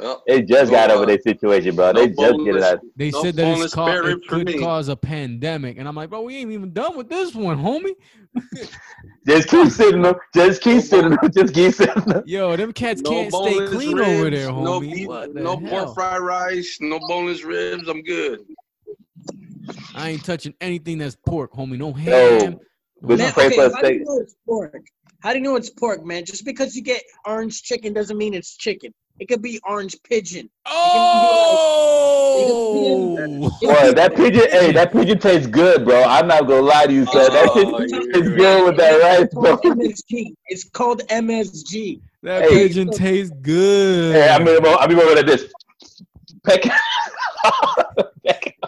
Well, 0.00 0.24
They 0.26 0.42
just 0.42 0.72
got 0.72 0.90
over 0.90 1.04
uh, 1.04 1.06
their 1.06 1.20
situation, 1.20 1.76
bro. 1.76 1.92
no 1.92 2.00
They 2.00 2.08
just 2.08 2.18
get 2.18 2.30
it 2.30 2.36
boneless- 2.36 2.64
out. 2.64 2.80
They 2.96 3.10
No 3.10 3.22
said 3.22 3.36
that 3.36 3.58
it's 3.60 3.74
ca- 3.74 3.86
it 4.04 4.26
could 4.28 4.46
me. 4.46 4.58
cause 4.58 4.88
a 4.88 4.96
pandemic, 4.96 5.78
and 5.78 5.86
I'm 5.86 5.94
like, 5.94 6.10
bro, 6.10 6.22
we 6.22 6.36
ain't 6.36 6.50
even 6.50 6.72
done 6.72 6.96
with 6.96 7.08
this 7.08 7.32
one, 7.34 7.58
homie. 7.62 7.94
Just 9.26 9.48
keep 9.48 9.68
sitting 9.68 10.04
up. 10.04 10.18
Just 10.34 10.60
keep 10.62 10.82
sitting 10.82 11.12
up. 11.12 11.32
Just 11.32 11.54
keep 11.54 11.72
sitting 11.72 12.12
up. 12.12 12.24
Yo, 12.26 12.56
them 12.56 12.72
cats 12.72 13.00
no 13.02 13.10
can't 13.10 13.32
stay 13.32 13.66
clean 13.68 13.96
ribs, 13.96 14.08
over 14.08 14.30
there, 14.30 14.48
No, 14.48 14.80
homie. 14.80 14.92
beef, 14.92 15.08
the 15.34 15.40
no 15.40 15.56
pork 15.56 15.94
fried 15.94 16.20
rice, 16.20 16.78
no 16.80 16.98
boneless 17.08 17.44
ribs. 17.44 17.88
I'm 17.88 18.02
good. 18.02 18.40
I 19.94 20.10
ain't 20.10 20.24
touching 20.24 20.54
anything 20.60 20.98
that's 20.98 21.16
pork, 21.26 21.52
homie. 21.52 21.78
No 21.78 21.88
Yo, 21.88 21.92
ham. 21.94 22.58
With 23.00 23.18
Man, 23.20 23.32
some 23.32 23.46
okay, 23.46 23.56
for 23.56 23.66
a 23.66 23.74
how 23.74 23.82
do 23.82 23.92
you 23.92 24.04
know 24.04 24.18
it's 24.18 24.34
pork? 24.46 24.82
How 25.20 25.32
do 25.32 25.38
you 25.38 25.44
know 25.44 25.56
it's 25.56 25.70
pork, 25.70 26.04
man? 26.04 26.24
Just 26.24 26.44
because 26.44 26.74
you 26.76 26.82
get 26.82 27.02
orange 27.24 27.62
chicken 27.62 27.92
doesn't 27.92 28.16
mean 28.16 28.34
it's 28.34 28.56
chicken. 28.56 28.92
It 29.18 29.28
could 29.28 29.42
be 29.42 29.60
orange 29.66 29.96
pigeon. 30.02 30.50
Oh, 30.66 32.50
Boy, 33.62 33.92
that 33.92 34.12
pigeon, 34.16 34.50
hey, 34.50 34.72
that 34.72 34.92
pigeon 34.92 35.18
tastes 35.18 35.46
good, 35.46 35.84
bro. 35.84 36.02
I'm 36.02 36.26
not 36.26 36.48
gonna 36.48 36.62
lie 36.62 36.86
to 36.86 36.92
you, 36.92 37.06
son. 37.06 37.32
that 37.32 37.50
Oh, 37.54 37.78
pigeon 37.78 38.10
yeah. 38.12 38.20
is 38.20 38.28
good 38.30 38.64
with 38.64 38.76
that 38.78 39.00
rice, 39.00 39.28
bro. 39.32 39.56
MSG. 39.58 40.34
It's 40.48 40.64
called 40.64 41.02
MSG. 41.08 42.00
that 42.22 42.42
Hey. 42.44 42.66
pigeon 42.68 42.90
tastes 42.90 43.32
good. 43.42 44.16
Hey, 44.16 44.28
I 44.30 44.38
mean, 44.42 44.58
I 44.64 44.86
mean, 44.88 44.98
over 44.98 45.14
like 45.14 45.26
this. 45.26 45.46
Peck. 46.44 46.64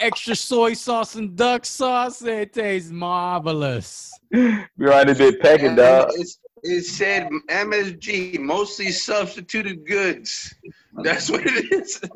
Extra 0.01 0.35
soy 0.37 0.75
sauce 0.75 1.15
and 1.15 1.37
duck 1.37 1.65
sauce. 1.65 2.23
It 2.23 2.53
tastes 2.53 2.91
marvelous. 2.91 4.13
We're 4.33 4.93
on 4.93 5.07
the 5.07 5.15
bit 5.17 5.41
pecking, 5.41 5.77
dog. 5.77 6.11
it's, 6.15 6.39
it 6.63 6.83
said 6.85 7.29
MSG, 7.49 8.39
mostly 8.41 8.91
substituted 8.91 9.87
goods. 9.87 10.55
That's 11.03 11.31
what 11.31 11.43
it 11.45 11.73
is. 11.73 12.01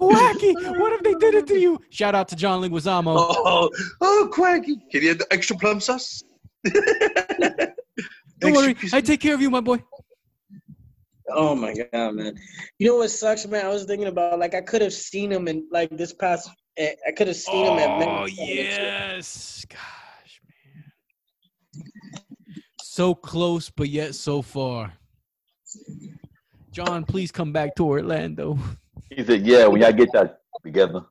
Wacky, 0.00 0.78
what 0.80 0.92
if 0.94 1.02
they 1.02 1.14
did 1.14 1.34
it 1.34 1.46
to 1.46 1.58
you? 1.58 1.78
Shout 1.90 2.14
out 2.14 2.28
to 2.28 2.36
John 2.36 2.60
Leguizamo. 2.60 3.14
Oh, 3.16 3.70
oh, 4.00 4.28
Quacky. 4.32 4.76
Can 4.90 5.02
you 5.02 5.08
have 5.10 5.18
the 5.18 5.32
extra 5.32 5.56
plum 5.56 5.80
sauce? 5.80 6.24
Don't 8.40 8.54
worry, 8.54 8.76
I 8.92 9.00
take 9.00 9.20
care 9.20 9.34
of 9.34 9.40
you, 9.40 9.50
my 9.50 9.60
boy. 9.60 9.82
Oh 11.34 11.54
my 11.54 11.74
god, 11.74 12.14
man! 12.14 12.34
You 12.78 12.88
know 12.88 12.96
what 12.96 13.10
sucks, 13.10 13.46
man? 13.46 13.64
I 13.64 13.68
was 13.68 13.84
thinking 13.84 14.08
about 14.08 14.38
like 14.38 14.54
I 14.54 14.60
could 14.60 14.82
have 14.82 14.92
seen 14.92 15.30
him 15.32 15.48
in 15.48 15.66
like 15.70 15.90
this 15.96 16.12
past. 16.12 16.50
eh, 16.76 16.94
I 17.06 17.12
could 17.12 17.28
have 17.28 17.36
seen 17.36 17.66
him 17.66 17.78
at. 17.78 18.08
Oh 18.08 18.26
yes, 18.26 19.64
gosh, 19.68 20.40
man. 20.46 20.84
So 22.82 23.14
close, 23.14 23.70
but 23.70 23.88
yet 23.88 24.14
so 24.14 24.42
far. 24.42 24.92
John, 26.70 27.04
please 27.04 27.30
come 27.32 27.52
back 27.52 27.74
to 27.76 27.84
Orlando. 27.84 28.58
He 29.10 29.24
said, 29.24 29.46
"Yeah, 29.46 29.66
when 29.66 29.80
y'all 29.82 29.92
get 29.92 30.12
that 30.12 30.40
together." 30.64 31.04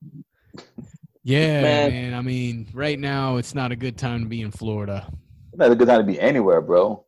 Yeah, 1.23 1.61
man. 1.61 1.91
Man. 1.91 2.13
I 2.15 2.21
mean, 2.21 2.67
right 2.73 2.97
now 2.99 3.37
it's 3.37 3.53
not 3.53 3.71
a 3.71 3.75
good 3.75 3.97
time 3.97 4.23
to 4.23 4.27
be 4.29 4.41
in 4.41 4.51
Florida. 4.51 5.05
It's 5.51 5.59
not 5.59 5.71
a 5.71 5.75
good 5.75 5.87
time 5.87 5.99
to 5.99 6.03
be 6.05 6.19
anywhere, 6.19 6.61
bro. 6.61 7.05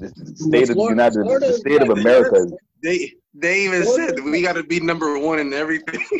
This 0.00 0.12
is 0.12 0.32
the 0.32 0.36
state 0.36 0.62
of 0.62 0.68
the 0.68 0.74
Florida- 0.74 0.94
United, 0.94 1.22
Florida 1.22 1.46
the 1.46 1.52
state 1.54 1.82
of 1.82 1.90
America. 1.90 2.46
They 2.82 3.12
they 3.34 3.64
even 3.64 3.84
said 3.84 4.20
we 4.24 4.42
got 4.42 4.54
to 4.54 4.62
be 4.62 4.80
number 4.80 5.18
one 5.18 5.38
in 5.38 5.52
everything. 5.52 6.00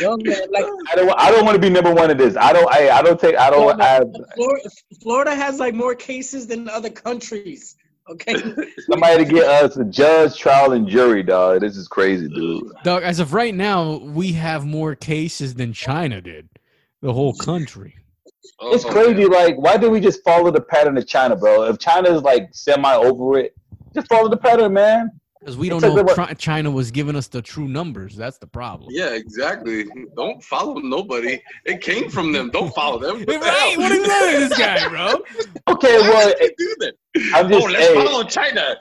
Yo, 0.00 0.16
man, 0.16 0.40
like 0.50 0.64
I 0.92 0.96
don't. 0.96 1.14
I 1.20 1.30
don't 1.30 1.44
want 1.44 1.54
to 1.54 1.60
be 1.60 1.70
number 1.70 1.92
one 1.92 2.10
in 2.10 2.16
this. 2.16 2.36
I 2.36 2.52
don't. 2.52 2.72
I. 2.72 2.90
I 2.90 3.02
don't 3.02 3.18
take. 3.18 3.36
I 3.36 3.50
don't. 3.50 3.80
I, 3.80 4.00
Florida, 4.34 4.70
Florida 5.02 5.34
has 5.34 5.60
like 5.60 5.74
more 5.74 5.94
cases 5.94 6.46
than 6.46 6.68
other 6.68 6.90
countries. 6.90 7.76
Okay, 8.08 8.34
somebody 8.90 9.24
to 9.24 9.30
get 9.30 9.48
us 9.48 9.76
a 9.76 9.84
judge, 9.84 10.38
trial, 10.38 10.72
and 10.72 10.88
jury, 10.88 11.22
dog. 11.22 11.60
This 11.60 11.76
is 11.76 11.88
crazy, 11.88 12.28
dude. 12.28 12.72
Doug, 12.84 13.02
as 13.02 13.20
of 13.20 13.34
right 13.34 13.54
now, 13.54 13.98
we 13.98 14.32
have 14.32 14.64
more 14.64 14.94
cases 14.94 15.54
than 15.54 15.72
China 15.72 16.20
did. 16.20 16.48
The 17.02 17.12
whole 17.12 17.34
country. 17.34 17.96
Oh, 18.58 18.74
it's 18.74 18.84
Oh, 18.84 18.90
crazy. 18.90 19.14
man. 19.28 19.30
Like, 19.30 19.56
why 19.58 19.76
do 19.76 19.90
we 19.90 20.00
just 20.00 20.24
follow 20.24 20.50
the 20.50 20.60
pattern 20.60 20.96
of 20.96 21.06
China, 21.06 21.36
bro? 21.36 21.64
If 21.64 21.78
China 21.78 22.08
is 22.10 22.22
like 22.22 22.48
semi 22.52 22.94
over 22.94 23.38
it, 23.38 23.54
just 23.94 24.08
follow 24.08 24.28
the 24.28 24.36
pattern, 24.36 24.72
man. 24.72 25.10
Because 25.40 25.56
we 25.58 25.68
don't 25.68 25.80
know 25.82 25.94
they 25.94 26.00
if 26.00 26.06
were- 26.18 26.24
Chi- 26.26 26.34
China 26.34 26.70
was 26.70 26.90
giving 26.90 27.14
us 27.14 27.28
the 27.28 27.40
true 27.42 27.68
numbers. 27.68 28.16
That's 28.16 28.38
the 28.38 28.46
problem. 28.46 28.88
Yeah, 28.92 29.10
exactly. 29.10 29.84
Don't 30.16 30.42
follow 30.42 30.74
nobody. 30.80 31.40
It 31.66 31.80
came 31.82 32.08
from 32.10 32.32
them. 32.32 32.50
Don't 32.50 32.74
follow 32.74 32.98
them. 32.98 33.18
What 33.20 33.26
the 33.28 33.38
right? 33.38 33.52
hell? 33.54 33.76
What 33.78 33.92
is 33.92 34.06
that, 34.08 34.48
this 34.48 34.58
guy, 34.58 34.88
bro? 34.88 35.14
Okay, 35.68 35.98
Why 36.00 36.08
well, 36.08 36.26
would 36.28 36.36
they 36.40 36.54
do 36.58 36.76
that? 36.80 36.94
I'm 37.34 37.48
just. 37.48 37.64
oh, 37.66 37.70
let's 37.70 37.86
hey, 37.86 37.94
follow 37.94 38.22
China. 38.24 38.76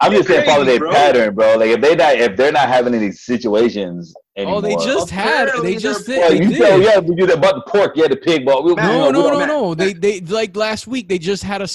I'm 0.00 0.12
just 0.12 0.28
saying, 0.28 0.44
follow 0.46 0.62
crazy, 0.62 0.78
their 0.78 0.88
bro. 0.88 0.92
pattern, 0.92 1.34
bro. 1.34 1.56
Like, 1.56 1.70
if 1.70 1.80
they 1.80 1.96
not, 1.96 2.14
if 2.14 2.36
they're 2.36 2.52
not 2.52 2.68
having 2.68 2.94
any 2.94 3.10
situations 3.10 4.14
anymore. 4.36 4.58
Oh, 4.58 4.60
they 4.60 4.76
just 4.76 5.10
had. 5.10 5.50
They 5.60 5.74
just 5.74 6.06
they're- 6.06 6.14
did. 6.16 6.20
Well, 6.20 6.30
They 6.30 6.36
you 6.44 6.48
did. 6.50 6.58
tell, 6.58 6.72
oh, 6.72 6.76
yeah, 6.76 6.98
we 7.00 7.16
do 7.16 7.26
that, 7.26 7.40
but 7.40 7.56
the 7.56 7.62
pork, 7.62 7.96
yeah, 7.96 8.06
the 8.06 8.14
pig, 8.14 8.44
but 8.46 8.62
we, 8.62 8.76
Man, 8.76 8.86
No, 8.86 9.10
no, 9.10 9.22
don't- 9.28 9.38
no, 9.40 9.46
no. 9.46 9.74
They 9.74 9.92
they 9.94 10.20
like 10.20 10.54
last 10.54 10.86
week 10.86 11.08
they 11.08 11.18
just 11.18 11.42
had 11.42 11.62
a 11.62 11.68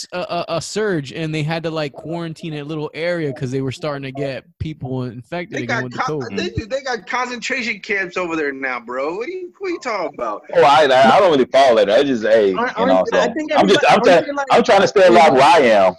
a 0.53 0.61
surge 0.61 1.11
and 1.11 1.35
they 1.35 1.43
had 1.43 1.63
to 1.63 1.69
like 1.71 1.91
quarantine 1.91 2.53
a 2.53 2.63
little 2.63 2.89
area 2.93 3.33
because 3.33 3.51
they 3.51 3.61
were 3.61 3.73
starting 3.73 4.03
to 4.03 4.13
get 4.13 4.45
people 4.57 5.03
infected 5.03 5.57
They 5.59 5.63
again 5.63 5.75
got 5.81 5.83
with 5.83 5.91
the 5.93 5.99
COVID. 5.99 6.37
they, 6.37 6.65
they 6.77 6.81
got 6.81 7.05
concentration 7.05 7.81
camps 7.81 8.15
over 8.15 8.37
there 8.37 8.53
now, 8.53 8.79
bro. 8.79 9.17
What 9.17 9.27
are 9.27 9.31
you 9.31 9.51
what 9.59 9.67
are 9.67 9.71
you 9.71 9.79
talking 9.79 10.11
about? 10.13 10.43
Oh, 10.55 10.63
I, 10.63 10.83
I 10.83 11.19
don't 11.19 11.31
really 11.31 11.43
follow 11.51 11.75
that. 11.75 11.89
I 11.89 12.03
just, 12.03 12.23
hey, 12.23 12.47
you 12.49 12.53
know, 12.53 12.61
Aren't- 12.61 12.79
I'm, 12.79 12.89
aren't- 12.89 13.13
I 13.13 13.19
saying? 13.23 13.33
think 13.33 13.51
I'm 13.53 13.67
just, 13.67 13.81
I'm 13.89 13.97
everybody- 13.99 14.23
trying, 14.25 14.35
like- 14.37 14.47
I'm 14.51 14.63
trying 14.63 14.81
to 14.81 14.87
stay 14.87 15.07
alive 15.07 15.33
where 15.33 15.41
I 15.43 15.57
am. 15.59 15.93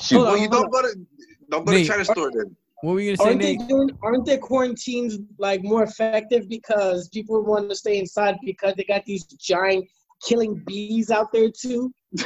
Shoot, 0.00 0.20
Well, 0.20 0.38
you 0.38 0.48
don't 0.48 0.70
go 0.70 0.80
to 0.82 0.94
don't 1.50 1.64
go 1.66 1.72
to 1.72 1.78
Nate. 1.78 1.86
China 1.88 2.04
store 2.04 2.30
then. 2.32 2.56
What 2.82 2.94
were 2.94 3.00
you 3.00 3.10
gonna 3.10 3.16
say, 3.18 3.24
aren't 3.24 3.40
they 3.42 3.56
Nate? 3.56 3.68
doing? 3.68 3.90
Aren't 4.02 4.24
their 4.26 4.38
quarantines 4.38 5.18
like 5.38 5.62
more 5.62 5.82
effective 5.82 6.48
because 6.48 7.08
people 7.10 7.42
want 7.44 7.68
to 7.68 7.76
stay 7.76 7.98
inside 7.98 8.36
because 8.44 8.74
they 8.76 8.84
got 8.84 9.04
these 9.04 9.24
giant 9.24 9.84
killing 10.26 10.62
bees 10.66 11.10
out 11.10 11.32
there 11.32 11.50
too? 11.50 11.92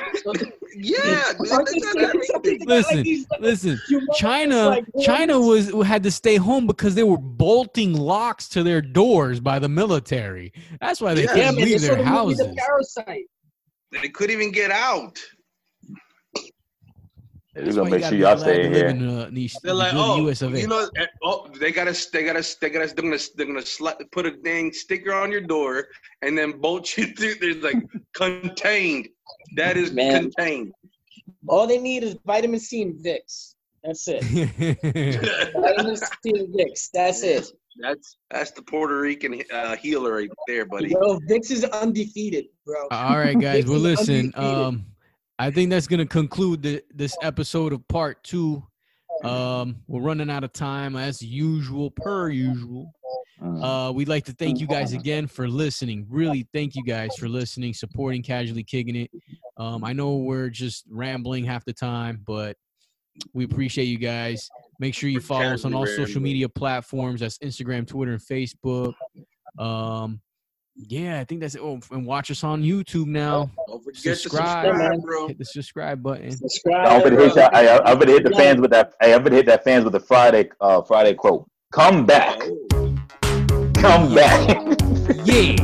Yeah, 0.77 1.33
dude, 1.41 1.53
Aren't 1.53 1.67
they 1.67 1.73
they 1.75 1.81
got 1.81 1.95
saying 1.95 2.23
something? 2.25 2.51
everything. 2.51 2.59
They 2.59 2.67
got, 2.67 2.85
like, 2.85 3.07
Listen, 3.07 3.27
listen. 3.39 3.81
China, 4.17 4.69
like, 4.71 4.85
China 5.05 5.41
was 5.41 5.71
had 5.87 6.03
to 6.03 6.11
stay 6.11 6.35
home 6.37 6.67
because 6.67 6.97
they 6.97 7.05
were 7.05 7.17
bolting 7.19 7.93
locks 7.95 8.49
to 8.51 8.65
their 8.65 8.81
doors 8.83 9.39
by 9.39 9.61
the 9.61 9.69
military. 9.69 10.53
That's 10.81 11.01
why 11.01 11.15
they 11.15 11.23
Yeah, 11.23 11.29
couldn't 11.29 11.45
Yeah, 11.45 11.51
man, 11.53 11.65
leave 11.65 11.81
their 11.81 11.91
sort 11.95 12.01
houses. 12.01 12.39
the 12.39 12.55
parasite. 12.57 13.27
They 13.93 14.09
couldn't 14.09 14.35
even 14.35 14.51
get 14.51 14.73
out. 14.73 15.21
We're 17.55 17.73
gonna 17.73 17.91
make 17.91 18.05
sure 18.05 18.15
y'all 18.15 18.37
stay 18.39 18.63
allowed 18.67 18.73
live 18.73 18.75
here. 18.75 18.87
in, 18.89 19.09
uh, 19.09 19.29
these, 19.33 19.57
They're 19.63 19.75
like, 19.75 19.93
oh, 19.95 20.29
US 20.29 20.43
of 20.43 20.55
A. 20.55 20.61
you 20.61 20.67
know, 20.67 20.89
eh, 20.97 21.07
oh, 21.23 21.49
they 21.61 21.71
gotta, 21.73 21.93
they 22.13 22.25
gotta, 22.25 22.45
they 22.61 22.71
gotta, 22.71 22.95
they're 22.95 23.05
gonna, 23.05 23.19
they're 23.37 23.47
gonna 23.47 23.61
sli- 23.61 24.11
put 24.13 24.27
a 24.27 24.33
dang 24.39 24.73
sticker 24.73 25.13
on 25.15 25.31
your 25.31 25.41
door 25.41 25.87
and 26.23 26.37
then 26.37 26.53
bolt 26.61 26.97
you 26.99 27.07
through. 27.15 27.37
There's 27.37 27.63
like 27.63 27.77
contained. 28.15 29.09
That 29.57 29.77
is 29.77 29.93
Man. 29.93 30.31
contained. 30.31 30.73
All 31.49 31.67
they 31.67 31.79
need 31.79 32.03
is 32.03 32.17
vitamin 32.27 32.61
C 32.61 32.83
and 32.83 32.95
Vicks. 33.05 33.55
That's 33.83 34.07
it. 34.09 34.23
vitamin 35.53 35.97
C 35.97 36.31
and 36.31 36.49
Vicks. 36.55 36.89
That's 36.93 37.23
it. 37.23 37.47
That's 37.81 38.17
that's 38.31 38.51
the 38.53 38.63
Puerto 38.63 39.01
Rican 39.01 39.43
uh, 39.53 39.77
healer 39.77 40.15
right 40.15 40.31
there, 40.47 40.65
buddy. 40.65 40.93
Bro, 40.93 41.19
Vicks 41.29 41.51
is 41.51 41.65
undefeated, 41.65 42.47
bro. 42.65 42.87
All 42.91 43.17
right, 43.19 43.39
guys. 43.39 43.67
Well, 43.67 43.81
This 43.81 43.99
listen. 44.01 44.33
undefeated. 44.37 44.45
Um, 44.45 44.87
I 45.39 45.51
think 45.51 45.71
that's 45.71 45.87
gonna 45.87 46.07
conclude 46.07 46.63
the, 46.63 46.83
this 46.95 47.17
episode 47.23 47.73
of 47.73 47.87
part 47.89 48.23
two. 48.25 48.65
Um, 49.25 49.77
we're 49.87 50.03
running 50.03 50.31
out 50.31 50.45
of 50.45 50.53
time 50.53 50.97
as 50.97 51.23
usual, 51.23 51.91
per 51.91 52.29
usual. 52.29 52.93
Mm. 53.43 53.89
Uh, 53.89 53.93
we'd 53.93 54.09
like 54.09 54.25
to 54.27 54.33
thank 54.33 54.61
you 54.61 54.67
guys 54.67 54.93
again 54.93 55.27
for 55.27 55.49
listening. 55.49 56.07
Really, 56.09 56.47
thank 56.53 56.75
you 56.77 56.85
guys 56.85 57.11
for 57.17 57.29
listening, 57.29 57.75
supporting, 57.75 58.23
casually 58.23 58.63
kicking 58.63 58.97
it. 58.97 59.11
Um, 59.57 59.85
I 59.85 59.93
know 59.93 60.17
we're 60.17 60.51
just 60.51 60.85
rambling 60.91 61.45
half 61.45 61.65
the 61.65 61.73
time, 61.73 62.23
but 62.27 62.57
we 63.33 63.45
appreciate 63.45 63.85
you 63.85 63.99
guys. 63.99 64.49
Make 64.79 64.95
sure 64.95 65.09
you 65.09 65.21
follow 65.21 65.55
us 65.55 65.65
on 65.65 65.75
all 65.75 65.87
social 65.87 66.21
media 66.21 66.49
platforms. 66.49 67.21
That's 67.21 67.39
Instagram, 67.39 67.87
Twitter, 67.87 68.13
and 68.13 68.21
Facebook. 68.21 68.95
Um, 69.59 70.21
yeah, 70.77 71.21
I 71.21 71.25
think 71.25 71.41
that's 71.41 71.55
it. 71.55 71.61
Oh, 71.63 71.79
and 71.91 72.05
watch 72.07 72.31
us 72.31 72.43
on 72.43 72.63
YouTube 72.63 73.07
now. 73.07 73.51
Don't 73.69 73.83
forget 73.85 74.19
Subscribe. 74.19 74.65
to 74.65 74.71
subscribe, 74.73 75.03
bro. 75.03 75.29
Hit 75.29 75.39
the 75.39 75.45
subscribe 75.45 76.03
button. 76.03 76.31
Subscribe. 76.33 76.89
I'm 76.89 77.03
gonna 77.03 77.23
hit 77.23 77.35
bro. 77.35 77.45
I, 77.45 77.91
I'm 77.91 77.99
gonna 77.99 78.13
hit 78.13 78.25
the 78.25 78.31
fans 78.33 78.61
with 78.61 78.71
that. 78.73 78.95
Hey, 79.01 79.15
I'm 79.15 79.23
gonna 79.23 79.37
hit 79.37 79.47
that 79.47 79.63
fans 79.65 79.85
with 79.85 79.93
the 79.93 80.01
Friday, 80.01 80.51
uh, 80.61 80.83
Friday 80.83 81.15
quote. 81.15 81.49
Come 81.73 82.07
back, 82.07 82.39
come 83.75 84.15
back. 84.15 84.49
Yeah. 85.25 85.57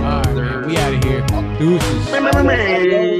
All 0.00 0.22
right, 0.22 0.34
man. 0.34 0.66
We 0.66 0.76
out 0.76 0.94
of 0.94 1.04
here. 1.04 1.26
Deuces. 1.58 3.19